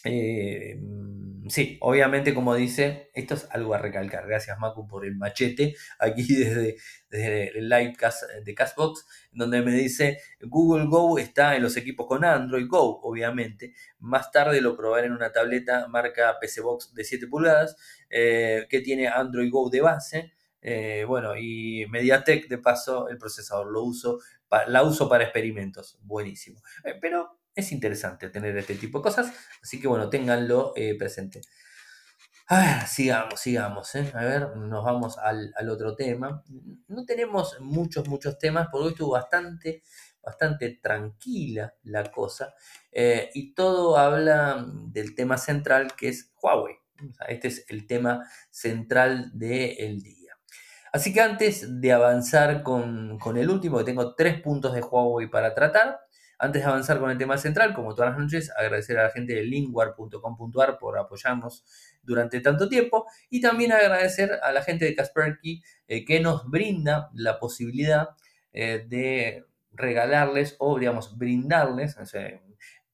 [0.04, 0.80] eh,
[1.48, 4.28] sí, obviamente, como dice, esto es algo a recalcar.
[4.28, 6.78] Gracias, Macu, por el machete aquí desde,
[7.58, 12.68] el livecast de Castbox, donde me dice: Google Go está en los equipos con Android
[12.68, 13.74] Go, obviamente.
[14.00, 17.76] Más tarde lo probaré en una tableta marca PC Box de 7 pulgadas
[18.10, 20.34] eh, que tiene Android Go de base.
[20.64, 24.20] Eh, bueno, y Mediatek, de paso, el procesador lo uso,
[24.68, 25.98] la uso para experimentos.
[26.02, 26.62] Buenísimo.
[27.02, 31.42] Pero es interesante tener este tipo de cosas, así que bueno, ténganlo eh, presente.
[32.48, 33.96] A ver, sigamos, sigamos.
[33.96, 36.44] A ver, nos vamos al, al, otro tema.
[36.90, 39.84] No tenemos muchos, muchos temas, porque hoy estuvo bastante,
[40.22, 42.54] bastante tranquila la cosa.
[42.92, 46.76] y todo habla del tema central que es Huawei.
[47.30, 50.22] este es el tema central del día.
[50.94, 55.54] Así que antes de avanzar con, el último, que tengo tres puntos de Huawei para
[55.56, 56.02] tratar,
[56.42, 59.36] antes de avanzar con el tema central, como todas las noches, agradecer a la gente
[59.36, 61.64] de lingwar.com.ar por apoyarnos
[62.02, 67.12] durante tanto tiempo y también agradecer a la gente de Kaspersky eh, que nos brinda
[67.14, 68.10] la posibilidad
[68.54, 71.96] eh, de regalarles o, digamos, brindarles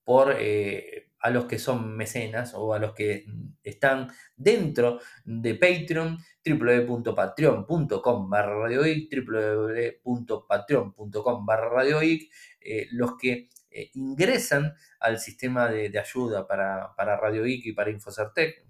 [0.03, 3.23] por eh, a los que son mecenas o a los que
[3.63, 12.29] están dentro de Patreon, www.patreon.com barra radioic, www.patreon.com barra radioic,
[12.69, 18.65] eh, los que eh, ingresan al sistema de, ayuda para, para Radio y para Infocertec,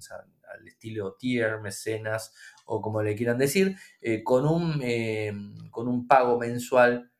[0.53, 2.31] al estilo tier, mecenas
[2.65, 4.83] o como le quieran decir, eh, con, un,
[5.71, 7.11] con un pago mensual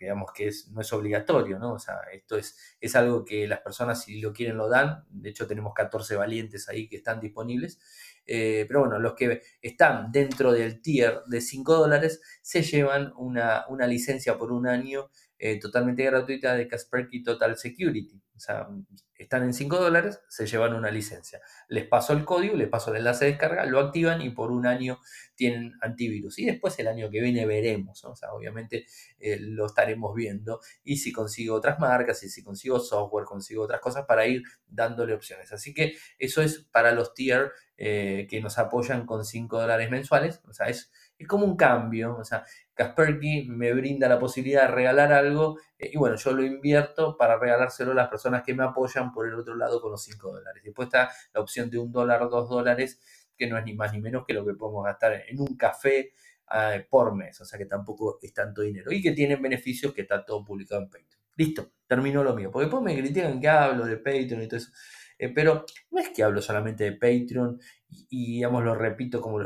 [0.00, 1.74] digamos que no es obligatorio, ¿no?
[1.74, 5.30] O sea, esto es, es algo que las personas si lo quieren lo dan, de
[5.30, 7.78] hecho tenemos 14 valientes ahí que están disponibles,
[8.26, 13.86] pero bueno, los que están dentro del tier de 5 dólares se llevan una, una
[13.86, 15.08] licencia por un año
[15.42, 18.22] eh, totalmente gratuita de Kaspersky Total Security.
[18.36, 18.68] O sea,
[19.14, 21.40] están en 5 dólares, se llevan una licencia.
[21.68, 24.66] Les paso el código, les paso el enlace de descarga, lo activan y por un
[24.66, 24.98] año
[25.34, 26.38] tienen antivirus.
[26.38, 28.84] Y después el año que viene veremos, o sea, obviamente
[29.18, 30.60] eh, lo estaremos viendo.
[30.84, 35.14] Y si consigo otras marcas, y si consigo software, consigo otras cosas para ir dándole
[35.14, 35.50] opciones.
[35.54, 40.42] Así que eso es para los tier eh, que nos apoyan con 5 dólares mensuales.
[40.46, 42.16] O sea, es es como un cambio.
[42.16, 42.44] O sea,
[42.80, 47.38] Kasperky me brinda la posibilidad de regalar algo eh, y bueno, yo lo invierto para
[47.38, 50.62] regalárselo a las personas que me apoyan por el otro lado con los 5 dólares.
[50.64, 52.98] Después está la opción de un dólar, dos dólares,
[53.36, 56.14] que no es ni más ni menos que lo que podemos gastar en un café
[56.54, 57.38] eh, por mes.
[57.42, 58.90] O sea que tampoco es tanto dinero.
[58.90, 61.20] Y que tienen beneficios que está todo publicado en Patreon.
[61.36, 62.50] Listo, terminó lo mío.
[62.50, 64.70] Porque después me critican que hablo de Patreon y todo eso.
[65.20, 67.60] Eh, pero no es que hablo solamente de Patreon
[68.08, 69.38] y, digamos, lo repito como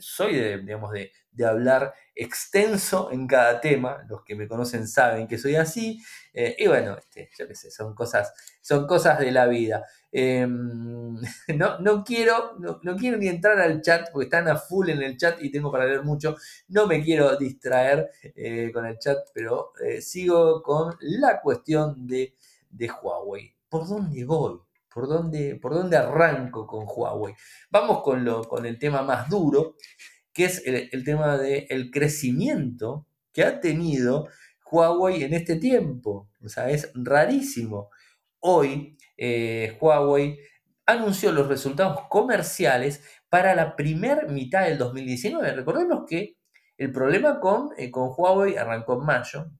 [0.00, 1.12] soy de, digamos, de,
[1.46, 4.04] hablar extenso en cada tema.
[4.08, 6.02] Los que me conocen saben que soy así.
[6.32, 9.84] Eh, y bueno, este, yo qué sé, son cosas, son cosas de la vida.
[10.10, 11.14] Em,
[11.56, 15.16] no, no, quiero, no, quiero ni entrar al chat porque están a full en el
[15.16, 16.34] chat y tengo para leer mucho.
[16.68, 22.34] No me quiero distraer eh, con el chat, pero sigo con la cuestión de,
[22.70, 23.54] de Huawei.
[23.68, 24.60] ¿Por dónde voy?
[24.94, 27.34] ¿Por dónde, por dónde arranco con Huawei?
[27.68, 29.74] Vamos con, lo, con el tema más duro,
[30.32, 34.28] que es el, tema del crecimiento que ha tenido
[34.70, 36.30] Huawei en este tiempo.
[36.44, 37.90] O sea, es rarísimo.
[38.38, 40.38] Hoy eh, Huawei
[40.86, 45.56] anunció los resultados comerciales para la primera mitad del 2019.
[45.56, 46.36] Recordemos que
[46.78, 49.50] el problema con, eh, con Huawei arrancó en mayo,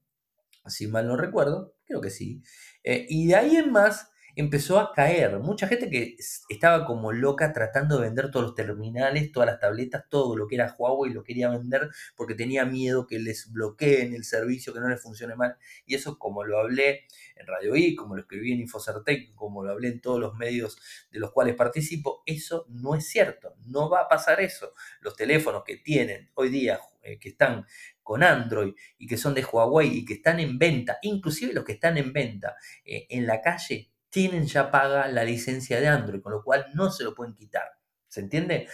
[0.65, 2.41] si mal no recuerdo, creo que sí.
[2.83, 5.39] Eh, y de ahí en más empezó a caer.
[5.39, 6.15] Mucha gente que
[6.49, 10.55] estaba como loca tratando de vender todos los terminales, todas las tabletas, todo lo que
[10.55, 14.89] era Huawei lo quería vender porque tenía miedo que les bloqueen el servicio, que no
[14.89, 15.57] les funcione mal.
[15.85, 19.71] Y eso como lo hablé en Radio I, como lo escribí en Infocertec, como lo
[19.71, 20.77] hablé en todos los medios
[21.11, 23.55] de los cuales participo, eso no es cierto.
[23.65, 24.73] No va a pasar eso.
[25.01, 27.65] Los teléfonos que tienen hoy día, eh, que están
[28.03, 31.73] con Android y que son de Huawei y que están en venta, inclusive los que
[31.73, 36.31] están en venta eh, en la calle, tienen ya paga la licencia de Android, con
[36.31, 37.63] lo cual no se lo pueden quitar.
[38.07, 38.69] ¿Se entiende?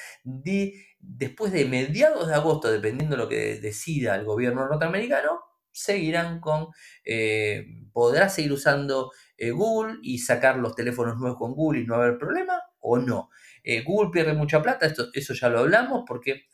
[0.99, 6.67] después de mediados de agosto, dependiendo de lo que decida el gobierno norteamericano, seguirán con,
[7.03, 11.95] eh, podrá seguir usando eh, Google y sacar los teléfonos nuevos con Google y no
[11.95, 13.31] haber problema o no.
[13.63, 16.49] Eh, Google pierde mucha plata, esto, eso ya lo hablamos, porque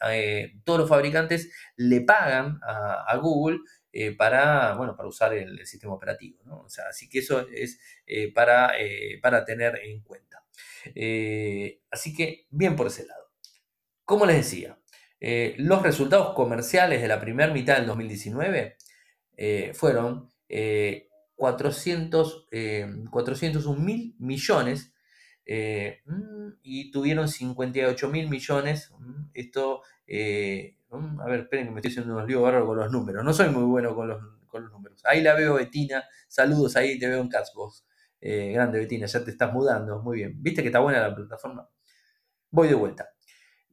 [0.64, 3.60] todos los fabricantes le pagan a Google
[4.00, 6.40] eh, para, bueno, para usar el, sistema operativo.
[6.46, 6.70] ¿no?
[6.70, 10.46] sea, así que eso es eh, para, eh, para, tener en cuenta.
[11.90, 13.32] así que bien por ese lado.
[14.06, 14.78] Como les decía,
[15.58, 18.78] los resultados comerciales de la primera mitad del 2019
[19.74, 20.30] fueron
[21.36, 22.50] 400,
[23.10, 24.94] 401 mil millones
[25.48, 28.92] mm, y tuvieron 58 mil millones.
[29.00, 29.26] Mm,
[30.92, 33.24] a ver, esperen que me estoy haciendo unos líos bárbaros con los números.
[33.24, 34.22] No soy muy bueno con los,
[34.72, 35.04] números.
[35.06, 36.04] Ahí la veo, Betina.
[36.28, 37.86] Saludos, ahí te veo en Catsbox.
[38.20, 40.02] Eh, grande, Betina, ya te estás mudando.
[40.02, 40.42] Muy bien.
[40.42, 41.70] ¿Viste que está buena la plataforma?
[42.50, 43.10] Voy de vuelta.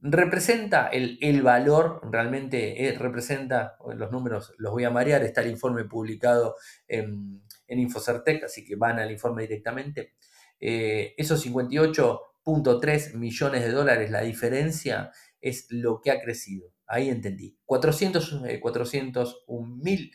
[0.03, 5.85] representa el, valor, realmente eh, representa, los números los voy a marear, está el informe
[5.85, 10.15] publicado en, en Infocertec, así que van al informe directamente.
[10.61, 16.74] Eh, esos 58.3 millones de dólares, la diferencia es lo que ha crecido.
[16.87, 17.57] Ahí entendí.
[17.65, 20.13] 400, 401 mil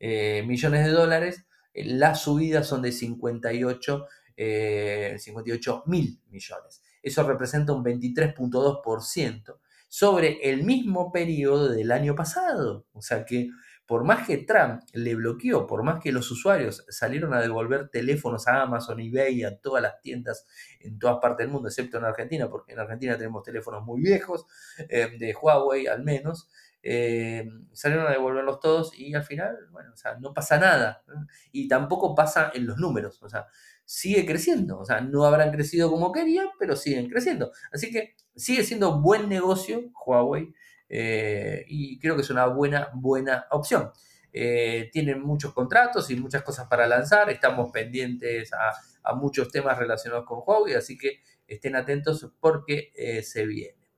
[0.00, 6.82] millones de dólares, las subidas son de 58, 58 mil millones.
[7.02, 12.86] Eso representa un 23.2% sobre el mismo periodo del año pasado.
[12.92, 13.48] O sea que
[13.88, 18.46] por más que Trump le bloqueó, por más que los usuarios salieron a devolver teléfonos
[18.46, 20.46] a Amazon, eBay, a todas las tiendas
[20.80, 24.44] en todas partes del mundo, excepto en Argentina, porque en Argentina tenemos teléfonos muy viejos,
[24.90, 26.50] eh, de Huawei al menos,
[26.82, 31.02] eh, salieron a devolverlos todos y al final, bueno, o sea, no pasa nada.
[31.50, 33.22] Y tampoco pasa en los números.
[33.22, 33.46] O sea,
[33.86, 34.78] sigue creciendo.
[34.78, 37.52] O sea, no habrán crecido como querían, pero siguen creciendo.
[37.72, 40.52] Así que sigue siendo buen negocio Huawei
[40.88, 43.90] eh, y creo que es una buena, buena opción.
[44.32, 47.30] Eh, tienen muchos contratos y muchas cosas para lanzar.
[47.30, 48.72] Estamos pendientes a,
[49.14, 53.88] muchos temas relacionados con Huawei, así que estén atentos porque eh, se viene.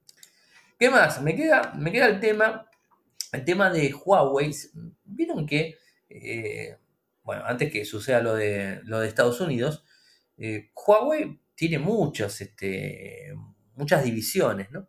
[0.79, 1.21] ¿Qué más?
[1.21, 2.71] Me queda, me queda el tema,
[3.33, 4.55] el tema de Huawei.
[5.05, 5.79] Vieron que
[7.25, 9.85] bueno, antes que suceda lo de, lo de Estados Unidos,
[10.75, 13.35] Huawei tiene muchas, este,
[13.75, 14.89] muchas divisiones, ¿no?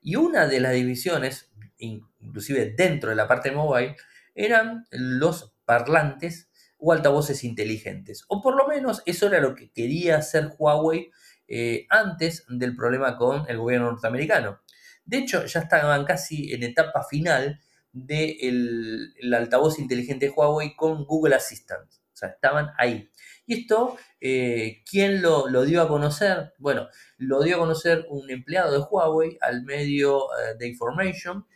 [0.00, 3.96] Y una de las divisiones, inclusive dentro de la parte mobile,
[4.34, 8.24] eran los parlantes o altavoces inteligentes.
[8.28, 11.10] O por lo menos eso era lo que quería hacer Huawei
[11.46, 14.60] eh, antes del problema con el gobierno norteamericano.
[15.04, 17.60] De hecho, ya estaban casi en etapa final
[17.92, 21.99] del altavoz inteligente de Huawei con Google Assistant.
[22.20, 23.10] Sea, estaban ahí.
[23.46, 26.54] Y esto, eh, ¿quién lo, dio a conocer?
[26.58, 31.46] Bueno, lo dio a conocer un empleado de Huawei al medio eh, de Information.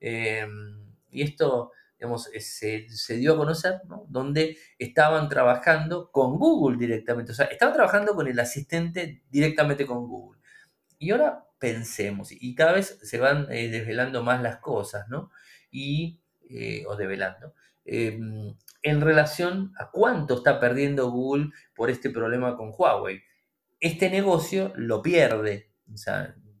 [0.00, 4.06] Em, y esto, digamos, eh, se, dio a conocer, ¿no?
[4.08, 7.32] Donde estaban trabajando con Google directamente.
[7.32, 10.40] O sea, estaban trabajando con el asistente directamente con Google.
[10.98, 15.30] Y ahora pensemos, y cada vez se van desvelando más las cosas, ¿no?
[15.74, 22.54] y, eh, o develando, em, en relación a cuánto está perdiendo Google por este problema
[22.54, 23.22] con Huawei.
[23.80, 25.70] Este negocio lo pierde,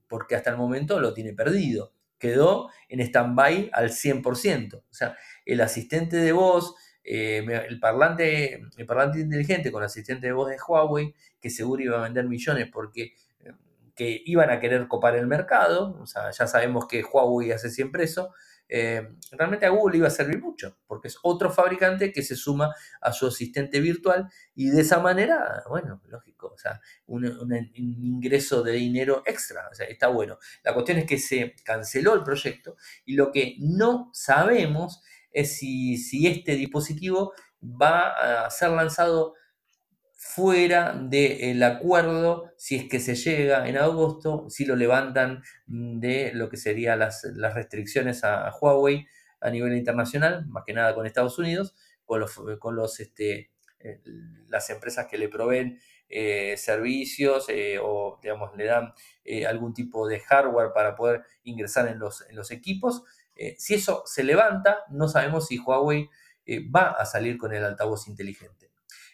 [0.08, 1.92] porque hasta el momento lo tiene perdido.
[2.18, 4.74] Quedó en stand-by al 100%.
[4.74, 10.32] O sea, el asistente de voz, eh, el, parlante, el parlante inteligente con asistente de
[10.32, 13.54] voz de Huawei, que seguro iba a vender millones porque em,
[13.94, 18.04] que iban a querer copar el mercado, o sea, ya sabemos que Huawei hace siempre
[18.04, 18.32] eso,
[18.68, 22.74] eh, realmente a Google iba a servir mucho, porque es otro fabricante que se suma
[23.00, 27.24] a su asistente virtual y de esa manera, bueno, lógico, o sea, un,
[27.74, 30.38] ingreso de dinero extra, o sea, está bueno.
[30.62, 35.98] La cuestión es que se canceló el proyecto y lo que no sabemos es si,
[35.98, 39.34] si este dispositivo va a ser lanzado
[40.26, 46.48] fuera del acuerdo, si es que se llega en agosto, si lo levantan de lo
[46.48, 47.22] que serían las,
[47.54, 49.06] restricciones a, Huawei
[49.42, 51.74] a nivel internacional, más que nada con Estados Unidos,
[52.06, 54.00] con los, con los este, eh,
[54.48, 58.94] las empresas que le proveen eh, servicios eh, o digamos le dan
[59.46, 63.04] algún tipo de hardware para poder ingresar en los, en los equipos.
[63.58, 66.08] si eso se levanta, no sabemos si Huawei
[66.74, 68.70] va a salir con el altavoz inteligente.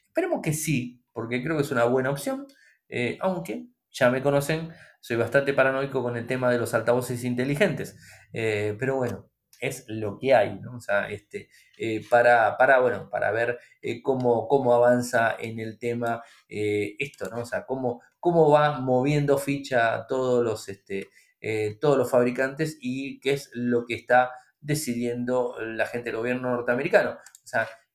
[0.07, 2.46] Esperemos que sí, porque creo que es una buena opción,
[2.88, 4.70] eh, aunque ya me conocen,
[5.01, 7.96] soy bastante paranoico con el tema de los altavoces inteligentes,
[8.33, 10.77] eh, pero bueno, es lo que hay, ¿no?
[10.77, 13.59] O sea, este, eh, para, para, bueno, para ver
[14.03, 17.42] cómo, cómo avanza en el tema esto, ¿no?
[17.42, 21.11] O sea, cómo, cómo va moviendo ficha todos los, este,
[21.81, 27.18] todos los fabricantes y qué es lo que está decidiendo la gente del gobierno norteamericano.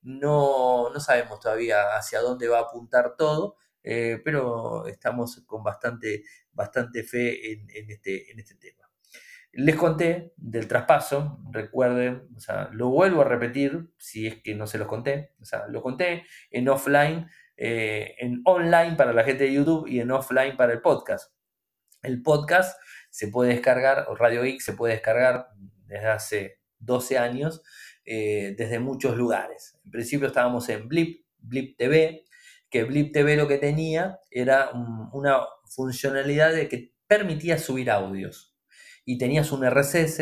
[0.05, 6.23] No, no sabemos todavía hacia dónde va a apuntar todo, eh, pero estamos con bastante,
[6.51, 8.89] bastante fe en, este, en este tema.
[9.51, 14.67] Les conté del traspaso, recuerden, o sea, lo vuelvo a repetir si es que no
[14.67, 19.45] se los conté, o sea, lo conté en offline, eh, en online para la gente
[19.45, 21.33] de YouTube y en offline para el podcast.
[22.03, 22.79] El podcast
[23.09, 25.47] se puede descargar, o Radio Geek se puede descargar
[25.87, 27.63] desde hace 12 años
[28.05, 29.79] eh, desde muchos lugares.
[29.85, 32.23] En principio estábamos en Blip, Blip TV,
[32.69, 34.71] que Blip TV lo que tenía era
[35.13, 38.55] una funcionalidad de que permitía subir audios.
[39.05, 40.19] Y tenías un RSS,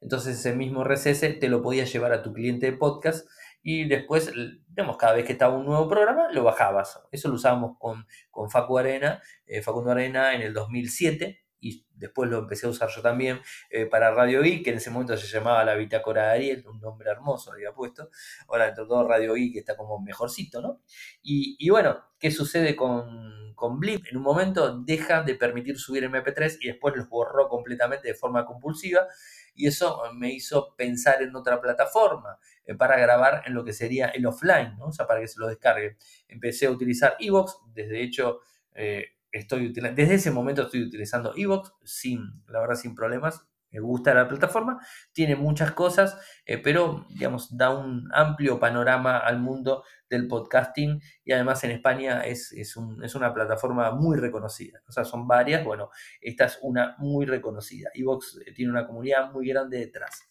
[0.00, 3.26] entonces ese mismo RSS te lo podías llevar a tu cliente de podcast
[3.68, 4.30] y después,
[4.68, 7.00] digamos, cada vez que estaba un nuevo programa, lo bajabas.
[7.10, 12.30] Eso lo usábamos con, con Facu Arena, eh, Facundo Arena en el 2007, y después
[12.30, 13.40] lo empecé a usar yo también
[13.70, 16.80] eh, para Radio Geek, que en ese momento se llamaba la Bitácora de Ariel, un
[16.80, 18.10] nombre hermoso había puesto.
[18.48, 20.82] Ahora, dentro de todo, Radio Geek está como mejorcito, ¿no?
[21.22, 24.06] Y, bueno, ¿qué sucede con, con Blip?
[24.10, 28.44] En un momento deja de permitir subir MP3 y después los borró completamente de forma
[28.44, 29.06] compulsiva.
[29.54, 34.08] Y eso me hizo pensar en otra plataforma eh, para grabar en lo que sería
[34.08, 34.88] el offline, ¿no?
[34.88, 35.96] O sea, para que se lo descargue.
[36.28, 38.40] Empecé a utilizar Evox, desde hecho.
[38.74, 43.46] Eh, estoy desde ese momento estoy utilizando Evox sin, la verdad, sin problemas.
[43.72, 44.80] Me gusta la plataforma,
[45.12, 46.16] tiene muchas cosas,
[46.46, 52.22] eh, pero digamos, da un amplio panorama al mundo del podcasting y además en España
[52.22, 54.80] es, es, una plataforma muy reconocida.
[54.88, 57.90] O sea, son varias, bueno, esta es una muy reconocida.
[57.92, 60.22] Evox eh, tiene una comunidad muy grande detrás.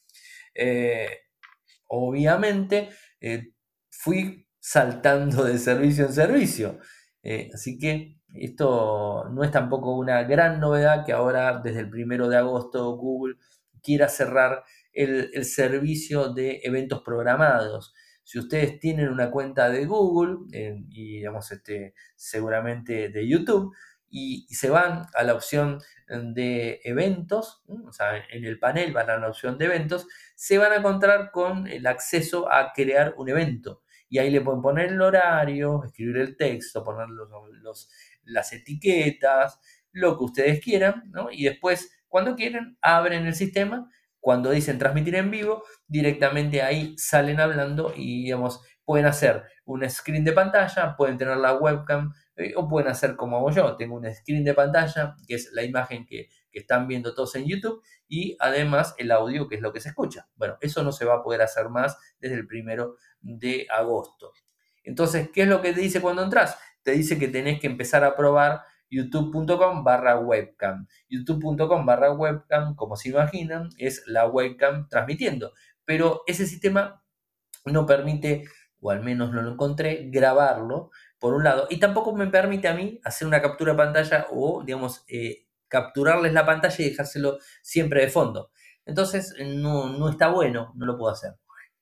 [0.53, 1.09] Eh,
[1.87, 2.89] obviamente,
[3.91, 6.79] fui saltando de servicio en servicio.
[7.53, 12.37] así que esto no es tampoco una gran novedad que ahora, desde el primero de
[12.37, 13.35] agosto, Google
[13.81, 14.63] quiera cerrar
[14.93, 17.93] el, servicio de eventos programados.
[18.23, 20.37] Si ustedes tienen una cuenta de Google
[20.89, 23.75] y digamos este, seguramente de YouTube
[24.09, 29.17] y, se van a la opción de eventos, o sea, en el panel van a
[29.17, 33.83] la opción de eventos, se van a encontrar con el acceso a crear un evento.
[34.07, 37.89] Y ahí le pueden poner el horario, escribir el texto, poner los
[38.25, 39.59] las etiquetas,
[39.91, 41.29] lo que ustedes quieran, ¿no?
[41.31, 43.89] Y después, cuando quieren, abren el sistema.
[44.19, 50.23] Cuando dicen transmitir en vivo, directamente ahí salen hablando y, digamos, pueden hacer un screen
[50.23, 53.75] de pantalla, pueden tener la webcam eh, o pueden hacer como hago yo.
[53.75, 57.45] Tengo un screen de pantalla, que es la imagen que, que están viendo todos en
[57.45, 60.27] YouTube, y además el audio, que es lo que se escucha.
[60.35, 64.33] Bueno, eso no se va a poder hacer más desde el primero de agosto.
[64.83, 66.57] Entonces, ¿qué es lo que te dice cuando entras?
[66.85, 68.61] Te dice que tenés que empezar a probar
[68.91, 70.87] youtube.com barra webcam.
[71.09, 75.51] youtube.com barra webcam, como se imaginan, es la webcam transmitiendo.
[75.83, 77.03] Pero ese sistema
[77.65, 78.45] no permite,
[78.79, 81.65] o al menos no lo encontré, grabarlo, por un lado.
[81.71, 86.33] Y tampoco me permite a mí hacer una captura de pantalla o, digamos, eh, capturarles
[86.33, 88.51] la pantalla y dejárselo siempre de fondo.
[88.85, 91.33] Entonces, no, no está bueno, no lo puedo hacer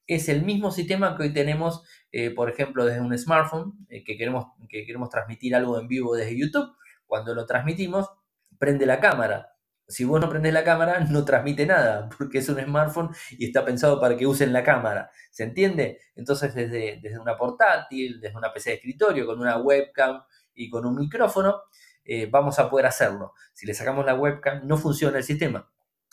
[0.08, 4.18] es el mismo sistema que hoy tenemos, eh, por ejemplo, desde un smartphone, eh, que,
[4.18, 6.76] queremos, que queremos transmitir algo en vivo desde YouTube.
[7.06, 8.10] Cuando lo transmitimos,
[8.58, 9.50] prende la cámara.
[9.88, 13.64] Si vos no prendes la cámara, no transmite nada, porque es un smartphone y está
[13.66, 15.10] pensado para que usen la cámara.
[15.32, 16.00] ¿Se entiende?
[16.16, 20.24] Entonces, desde, desde una portátil, desde una PC de escritorio, con una webcam
[20.54, 21.62] y con un micrófono,
[22.06, 23.34] eh, vamos a poder hacerlo.
[23.54, 25.70] Si le sacamos la webcam, no funciona el sistema.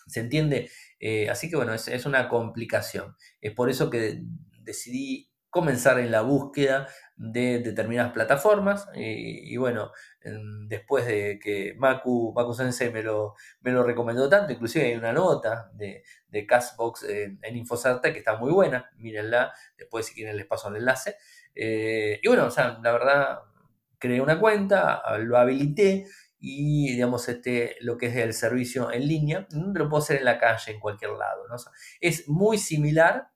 [0.06, 0.70] ¿Se entiende?
[1.00, 3.16] Eh, así que bueno, es, una complicación.
[3.40, 4.22] Es por eso que
[4.60, 6.86] decidí comenzar en la búsqueda
[7.16, 9.90] de determinadas plataformas y, bueno,
[10.68, 15.12] después de que Maku, Maku Sensei me lo, me lo recomendó tanto, inclusive hay una
[15.12, 20.46] nota de, de Castbox en, en que está muy buena, mírenla, después si quieren les
[20.46, 21.16] paso el enlace.
[21.52, 23.40] Eh, y bueno, o sea, la verdad,
[23.98, 26.06] creé una cuenta, lo habilité
[26.40, 30.38] y digamos este, lo que es el servicio en línea, lo puedo hacer en la
[30.38, 31.44] calle, en cualquier lado.
[32.00, 33.28] es muy similar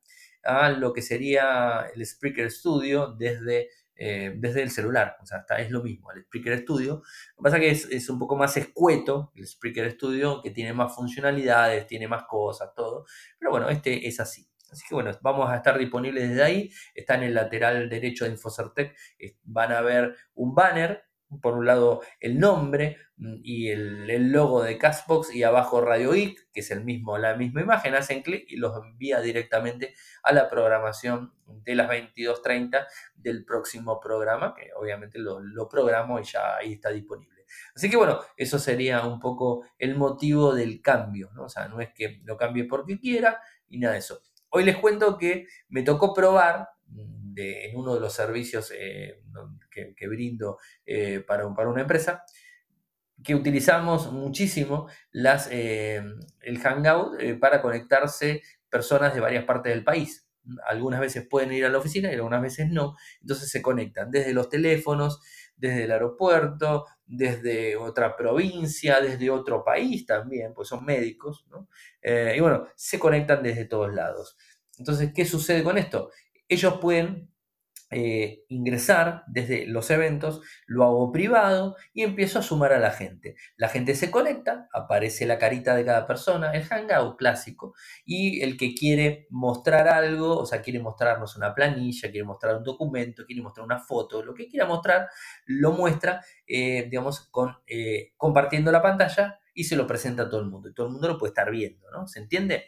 [0.42, 5.70] a lo que sería el Spreaker Studio desde, eh, desde el celular, o sea, es
[5.70, 6.94] lo mismo, el Spreaker Studio.
[6.94, 10.72] Lo que pasa es que es, un poco más escueto el Spreaker Studio, que tiene
[10.72, 13.04] más funcionalidades, tiene más cosas, todo,
[13.38, 14.48] pero bueno, este es así.
[14.70, 16.70] Así que bueno, vamos a estar disponibles desde ahí.
[16.96, 18.96] Está en el lateral derecho de Infocertec.
[19.44, 21.04] Van a ver un banner
[21.40, 26.50] por un lado el nombre mm, y el, logo de Castbox y abajo Radio Geek,
[26.52, 30.48] que es el mismo, la misma imagen, hacen clic y los envía directamente a la
[30.48, 36.74] programación de las 22.30 del próximo programa, que obviamente lo, lo programo y ya ahí
[36.74, 37.44] está disponible.
[37.74, 41.44] Así que bueno, eso sería un poco el motivo del cambio, ¿no?
[41.44, 44.20] O sea, no es que lo cambie porque quiera y nada de eso.
[44.50, 46.68] Hoy les cuento que me tocó probar
[47.36, 49.22] en uno de los servicios eh,
[49.70, 52.24] que, brindo eh, para, para, una empresa,
[53.22, 56.02] que utilizamos muchísimo las, eh,
[56.42, 60.28] el Hangout para conectarse personas de varias partes del país.
[60.68, 62.96] Algunas veces pueden ir a la oficina y algunas veces no.
[63.20, 65.20] Entonces se conectan desde los teléfonos,
[65.56, 71.46] desde el aeropuerto, desde otra provincia, desde otro país también, pues son médicos,
[72.02, 74.36] y bueno, se conectan desde todos lados.
[74.78, 76.10] Entonces, ¿qué sucede con esto?
[76.48, 77.34] Ellos pueden
[77.96, 83.36] eh, ingresar desde los eventos, lo hago privado y empiezo a sumar a la gente.
[83.56, 87.74] La gente se conecta, aparece la carita de cada persona, el hangout clásico,
[88.04, 92.64] y el que quiere mostrar algo, o sea, quiere mostrarnos una planilla, quiere mostrar un
[92.64, 95.08] documento, quiere mostrar una foto, lo que quiera mostrar,
[95.46, 100.40] lo muestra, eh, digamos, con, eh, compartiendo la pantalla y se lo presenta a todo
[100.40, 100.68] el mundo.
[100.68, 102.08] Y todo el mundo lo puede estar viendo, ¿no?
[102.08, 102.64] ¿Se entiende?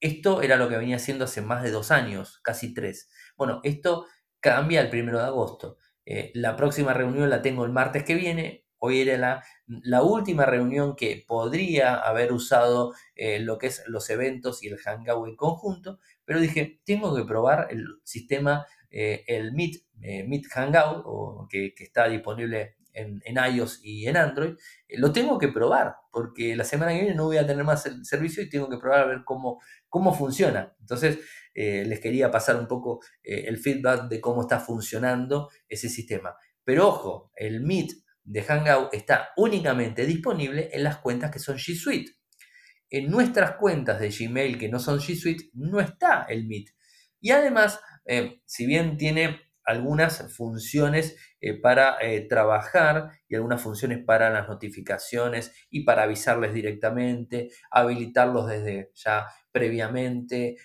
[0.00, 3.08] Esto era lo que venía haciendo hace más de dos años, casi tres.
[3.36, 4.06] Bueno, esto
[4.40, 5.78] cambia el primero de agosto.
[6.04, 8.64] Eh, la próxima reunión la tengo el martes que viene.
[8.78, 14.08] Hoy era la, la última reunión que podría haber usado eh, lo que es los
[14.10, 19.52] eventos y el Hangout en conjunto, pero dije, tengo que probar el sistema, eh, el
[19.52, 23.20] Meet, Meet Hangout, o que, está disponible en,
[23.54, 24.54] iOS y en Android,
[24.96, 28.04] lo tengo que probar, porque la semana que viene no voy a tener más el
[28.04, 30.74] servicio y tengo que probar a ver cómo, cómo funciona.
[30.80, 31.18] Entonces,
[31.54, 36.34] les quería pasar un poco el feedback de cómo está funcionando ese sistema.
[36.64, 37.92] Pero ojo, el Meet
[38.24, 42.10] de Hangout está únicamente disponible en las cuentas que son G Suite.
[42.90, 46.70] En nuestras cuentas de Gmail que no son G Suite no está el Meet.
[47.20, 53.98] Y además, eh, si bien tiene algunas funciones eh, para eh, trabajar y algunas funciones
[54.04, 60.56] para las notificaciones y para avisarles directamente, habilitarlos desde ya previamente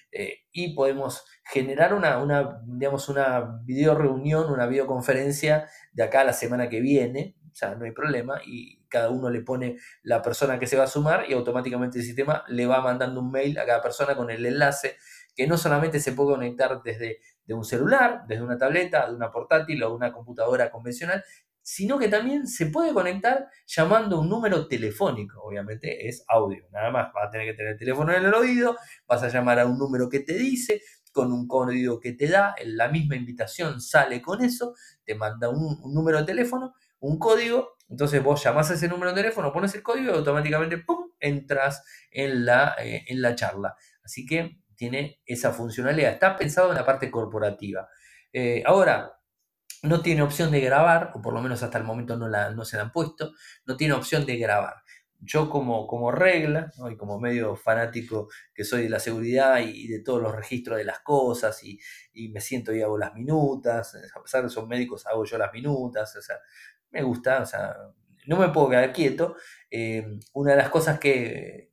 [0.51, 6.33] y podemos generar una, una, digamos, una video reunión, una videoconferencia de acá a la
[6.33, 10.59] semana que viene, o sea, no hay problema, y cada uno le pone la persona
[10.59, 13.65] que se va a sumar y automáticamente el sistema le va mandando un mail a
[13.65, 14.97] cada persona con el enlace
[15.35, 17.19] que no solamente se puede conectar desde
[17.51, 21.21] de un celular, desde una tableta, de una portátil o de una computadora convencional,
[21.61, 27.11] sino que también se puede conectar llamando un número telefónico, obviamente es audio, nada más,
[27.13, 29.77] vas a tener que tener el teléfono en el oído, vas a llamar a un
[29.77, 30.81] número que te dice,
[31.11, 34.73] con un código que te da, la misma invitación sale con eso,
[35.03, 39.21] te manda un, número de teléfono, un código, entonces vos llamás a ese número de
[39.21, 41.11] teléfono, pones el código y automáticamente ¡pum!
[41.19, 43.75] entras en la, eh, en la charla.
[44.03, 47.87] Así que tiene esa funcionalidad, está pensado en la parte corporativa.
[48.33, 49.13] Eh, ahora,
[49.83, 52.65] no tiene opción de grabar, o por lo menos hasta el momento no, la, no
[52.65, 53.31] se la han puesto,
[53.67, 54.77] no tiene opción de grabar
[55.23, 59.99] yo como, como regla, y como medio fanático que soy de la seguridad y, de
[59.99, 61.77] todos los registros de las cosas, y,
[62.29, 65.53] me siento y hago las minutas, a pesar de que son médicos, hago yo las
[65.53, 66.37] minutas, o sea,
[66.89, 67.75] me gusta, o sea,
[68.25, 69.35] no me puedo quedar quieto.
[69.69, 71.71] Eh, una de las cosas que,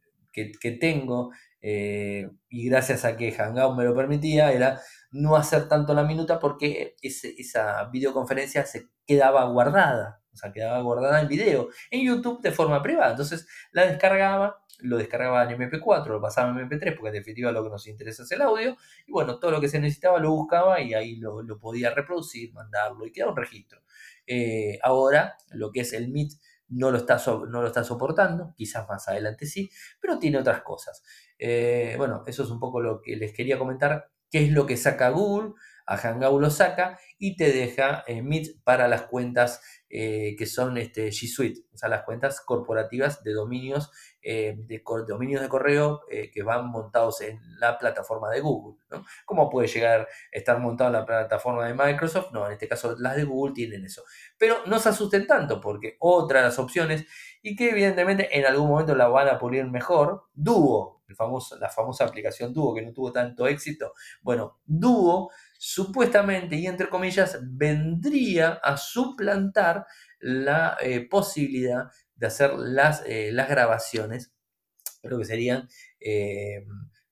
[0.61, 4.81] que, tengo, eh, y gracias a que Hangout me lo permitía, era
[5.11, 11.21] no hacer tanto la minuta porque esa videoconferencia se quedaba guardada o sea, quedaba guardada
[11.21, 13.11] en video, en YouTube de forma privada.
[13.11, 17.65] Entonces la descargaba, lo descargaba en MP4, lo pasaba en MP3, porque en definitiva lo
[17.65, 18.77] que nos interesa es el audio.
[19.07, 23.05] Y bueno, todo lo que se necesitaba lo buscaba y ahí lo, podía reproducir, mandarlo
[23.05, 23.83] y quedaba un registro.
[24.29, 26.35] Eh, ahora, lo que es el Meet
[26.69, 31.03] no lo, está no lo está soportando, quizás más adelante sí, pero tiene otras cosas.
[31.39, 34.76] Eh, bueno, eso es un poco lo que les quería comentar, qué es lo que
[34.76, 35.55] saca Google,
[35.89, 40.76] a Hangout lo saca y te deja eh, Meet para las cuentas eh, que son
[40.76, 46.03] este, G Suite, o sea, las cuentas corporativas de dominios, eh, de, dominios de correo
[46.11, 48.78] que van montados en la plataforma de Google.
[49.24, 52.32] ¿Cómo puede llegar a estar montado en la plataforma de Microsoft?
[52.32, 54.03] No, en este caso las de Google tienen eso.
[54.36, 57.07] Pero no se asusten tanto porque otra de las opciones,
[57.41, 62.53] y que evidentemente en algún momento la van a poner mejor, Duo, la famosa aplicación
[62.53, 63.95] Duo que no tuvo tanto éxito.
[64.23, 69.87] Bueno, Duo supuestamente y entre comillas vendría a suplantar
[70.21, 74.33] la eh, posibilidad de hacer las, eh, las grabaciones,
[75.03, 75.69] lo que serían
[76.01, 76.65] eh,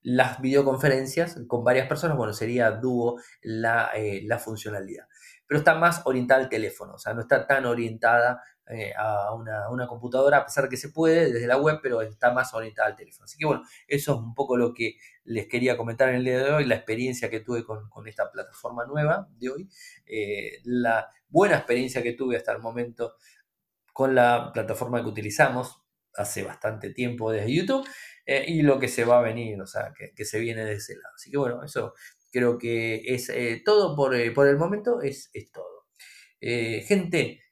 [0.03, 3.91] las videoconferencias con varias personas, bueno, sería dúo la,
[4.23, 5.07] la funcionalidad
[5.47, 9.87] pero está más orientada al teléfono, o sea, no está tan orientada eh, a una,
[9.87, 13.27] computadora, a pesar que se puede desde la web, pero está más orientada al teléfono.
[13.27, 16.43] Así que bueno, eso es un poco lo que les quería comentar en el día
[16.43, 19.69] de hoy, la experiencia que tuve con, esta plataforma nueva de hoy,
[20.05, 23.15] eh, la buena experiencia que tuve hasta el momento
[23.93, 25.81] con la plataforma que utilizamos
[26.15, 27.87] hace bastante tiempo desde YouTube
[28.25, 30.97] eh, y lo que se va a venir, o sea, que, se viene de ese
[30.97, 31.15] lado.
[31.15, 31.95] Así que bueno, eso
[32.33, 33.31] creo que es
[33.65, 35.87] todo por, el momento, es, es todo.
[36.41, 37.43] gente,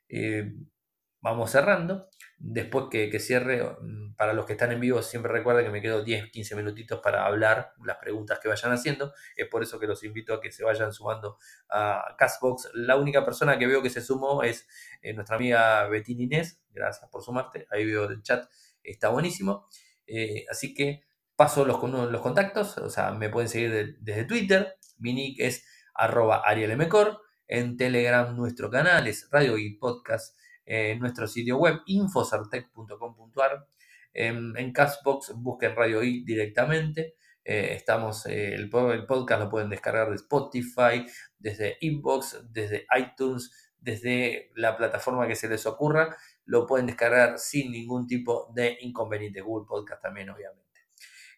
[1.25, 2.07] vamos cerrando.
[2.37, 6.05] Después que, cierre, mm, para los que están en vivo, siempre recuerden que me quedo
[6.05, 9.15] 10, 15 minutitos para hablar las preguntas que vayan haciendo.
[9.35, 11.39] Es por eso que los invito a que se vayan sumando
[11.71, 12.73] a Castbox.
[12.75, 14.69] La única persona que veo que se sumó es
[15.01, 16.61] eh, nuestra amiga Betín Inés.
[16.71, 17.67] Gracias por sumarte.
[17.71, 18.45] Ahí veo el chat,
[18.83, 19.67] está buenísimo.
[20.07, 21.05] Eh, así que
[21.37, 22.77] paso los, los contactos.
[22.77, 24.77] O sea, me pueden seguir desde Twitter.
[24.99, 25.65] Mi nick es
[25.95, 27.23] arroba arielmcor.
[27.47, 33.67] En Telegram nuestro canal es Radio y Podcast en nuestro sitio web infosartec.com.ar.
[34.13, 37.17] En, Castbox busquen Radio I directamente.
[37.45, 41.05] Eh, estamos, eh, el, podcast lo pueden descargar de Spotify,
[41.39, 47.71] desde Inbox, desde iTunes, desde la plataforma que se les ocurra, lo pueden descargar sin
[47.71, 49.43] ningún tipo de inconveniente.
[49.43, 50.65] Google Podcast también, obviamente.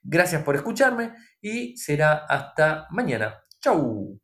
[0.02, 3.42] Gracias por escucharme y será hasta mañana.
[3.60, 4.20] Chau.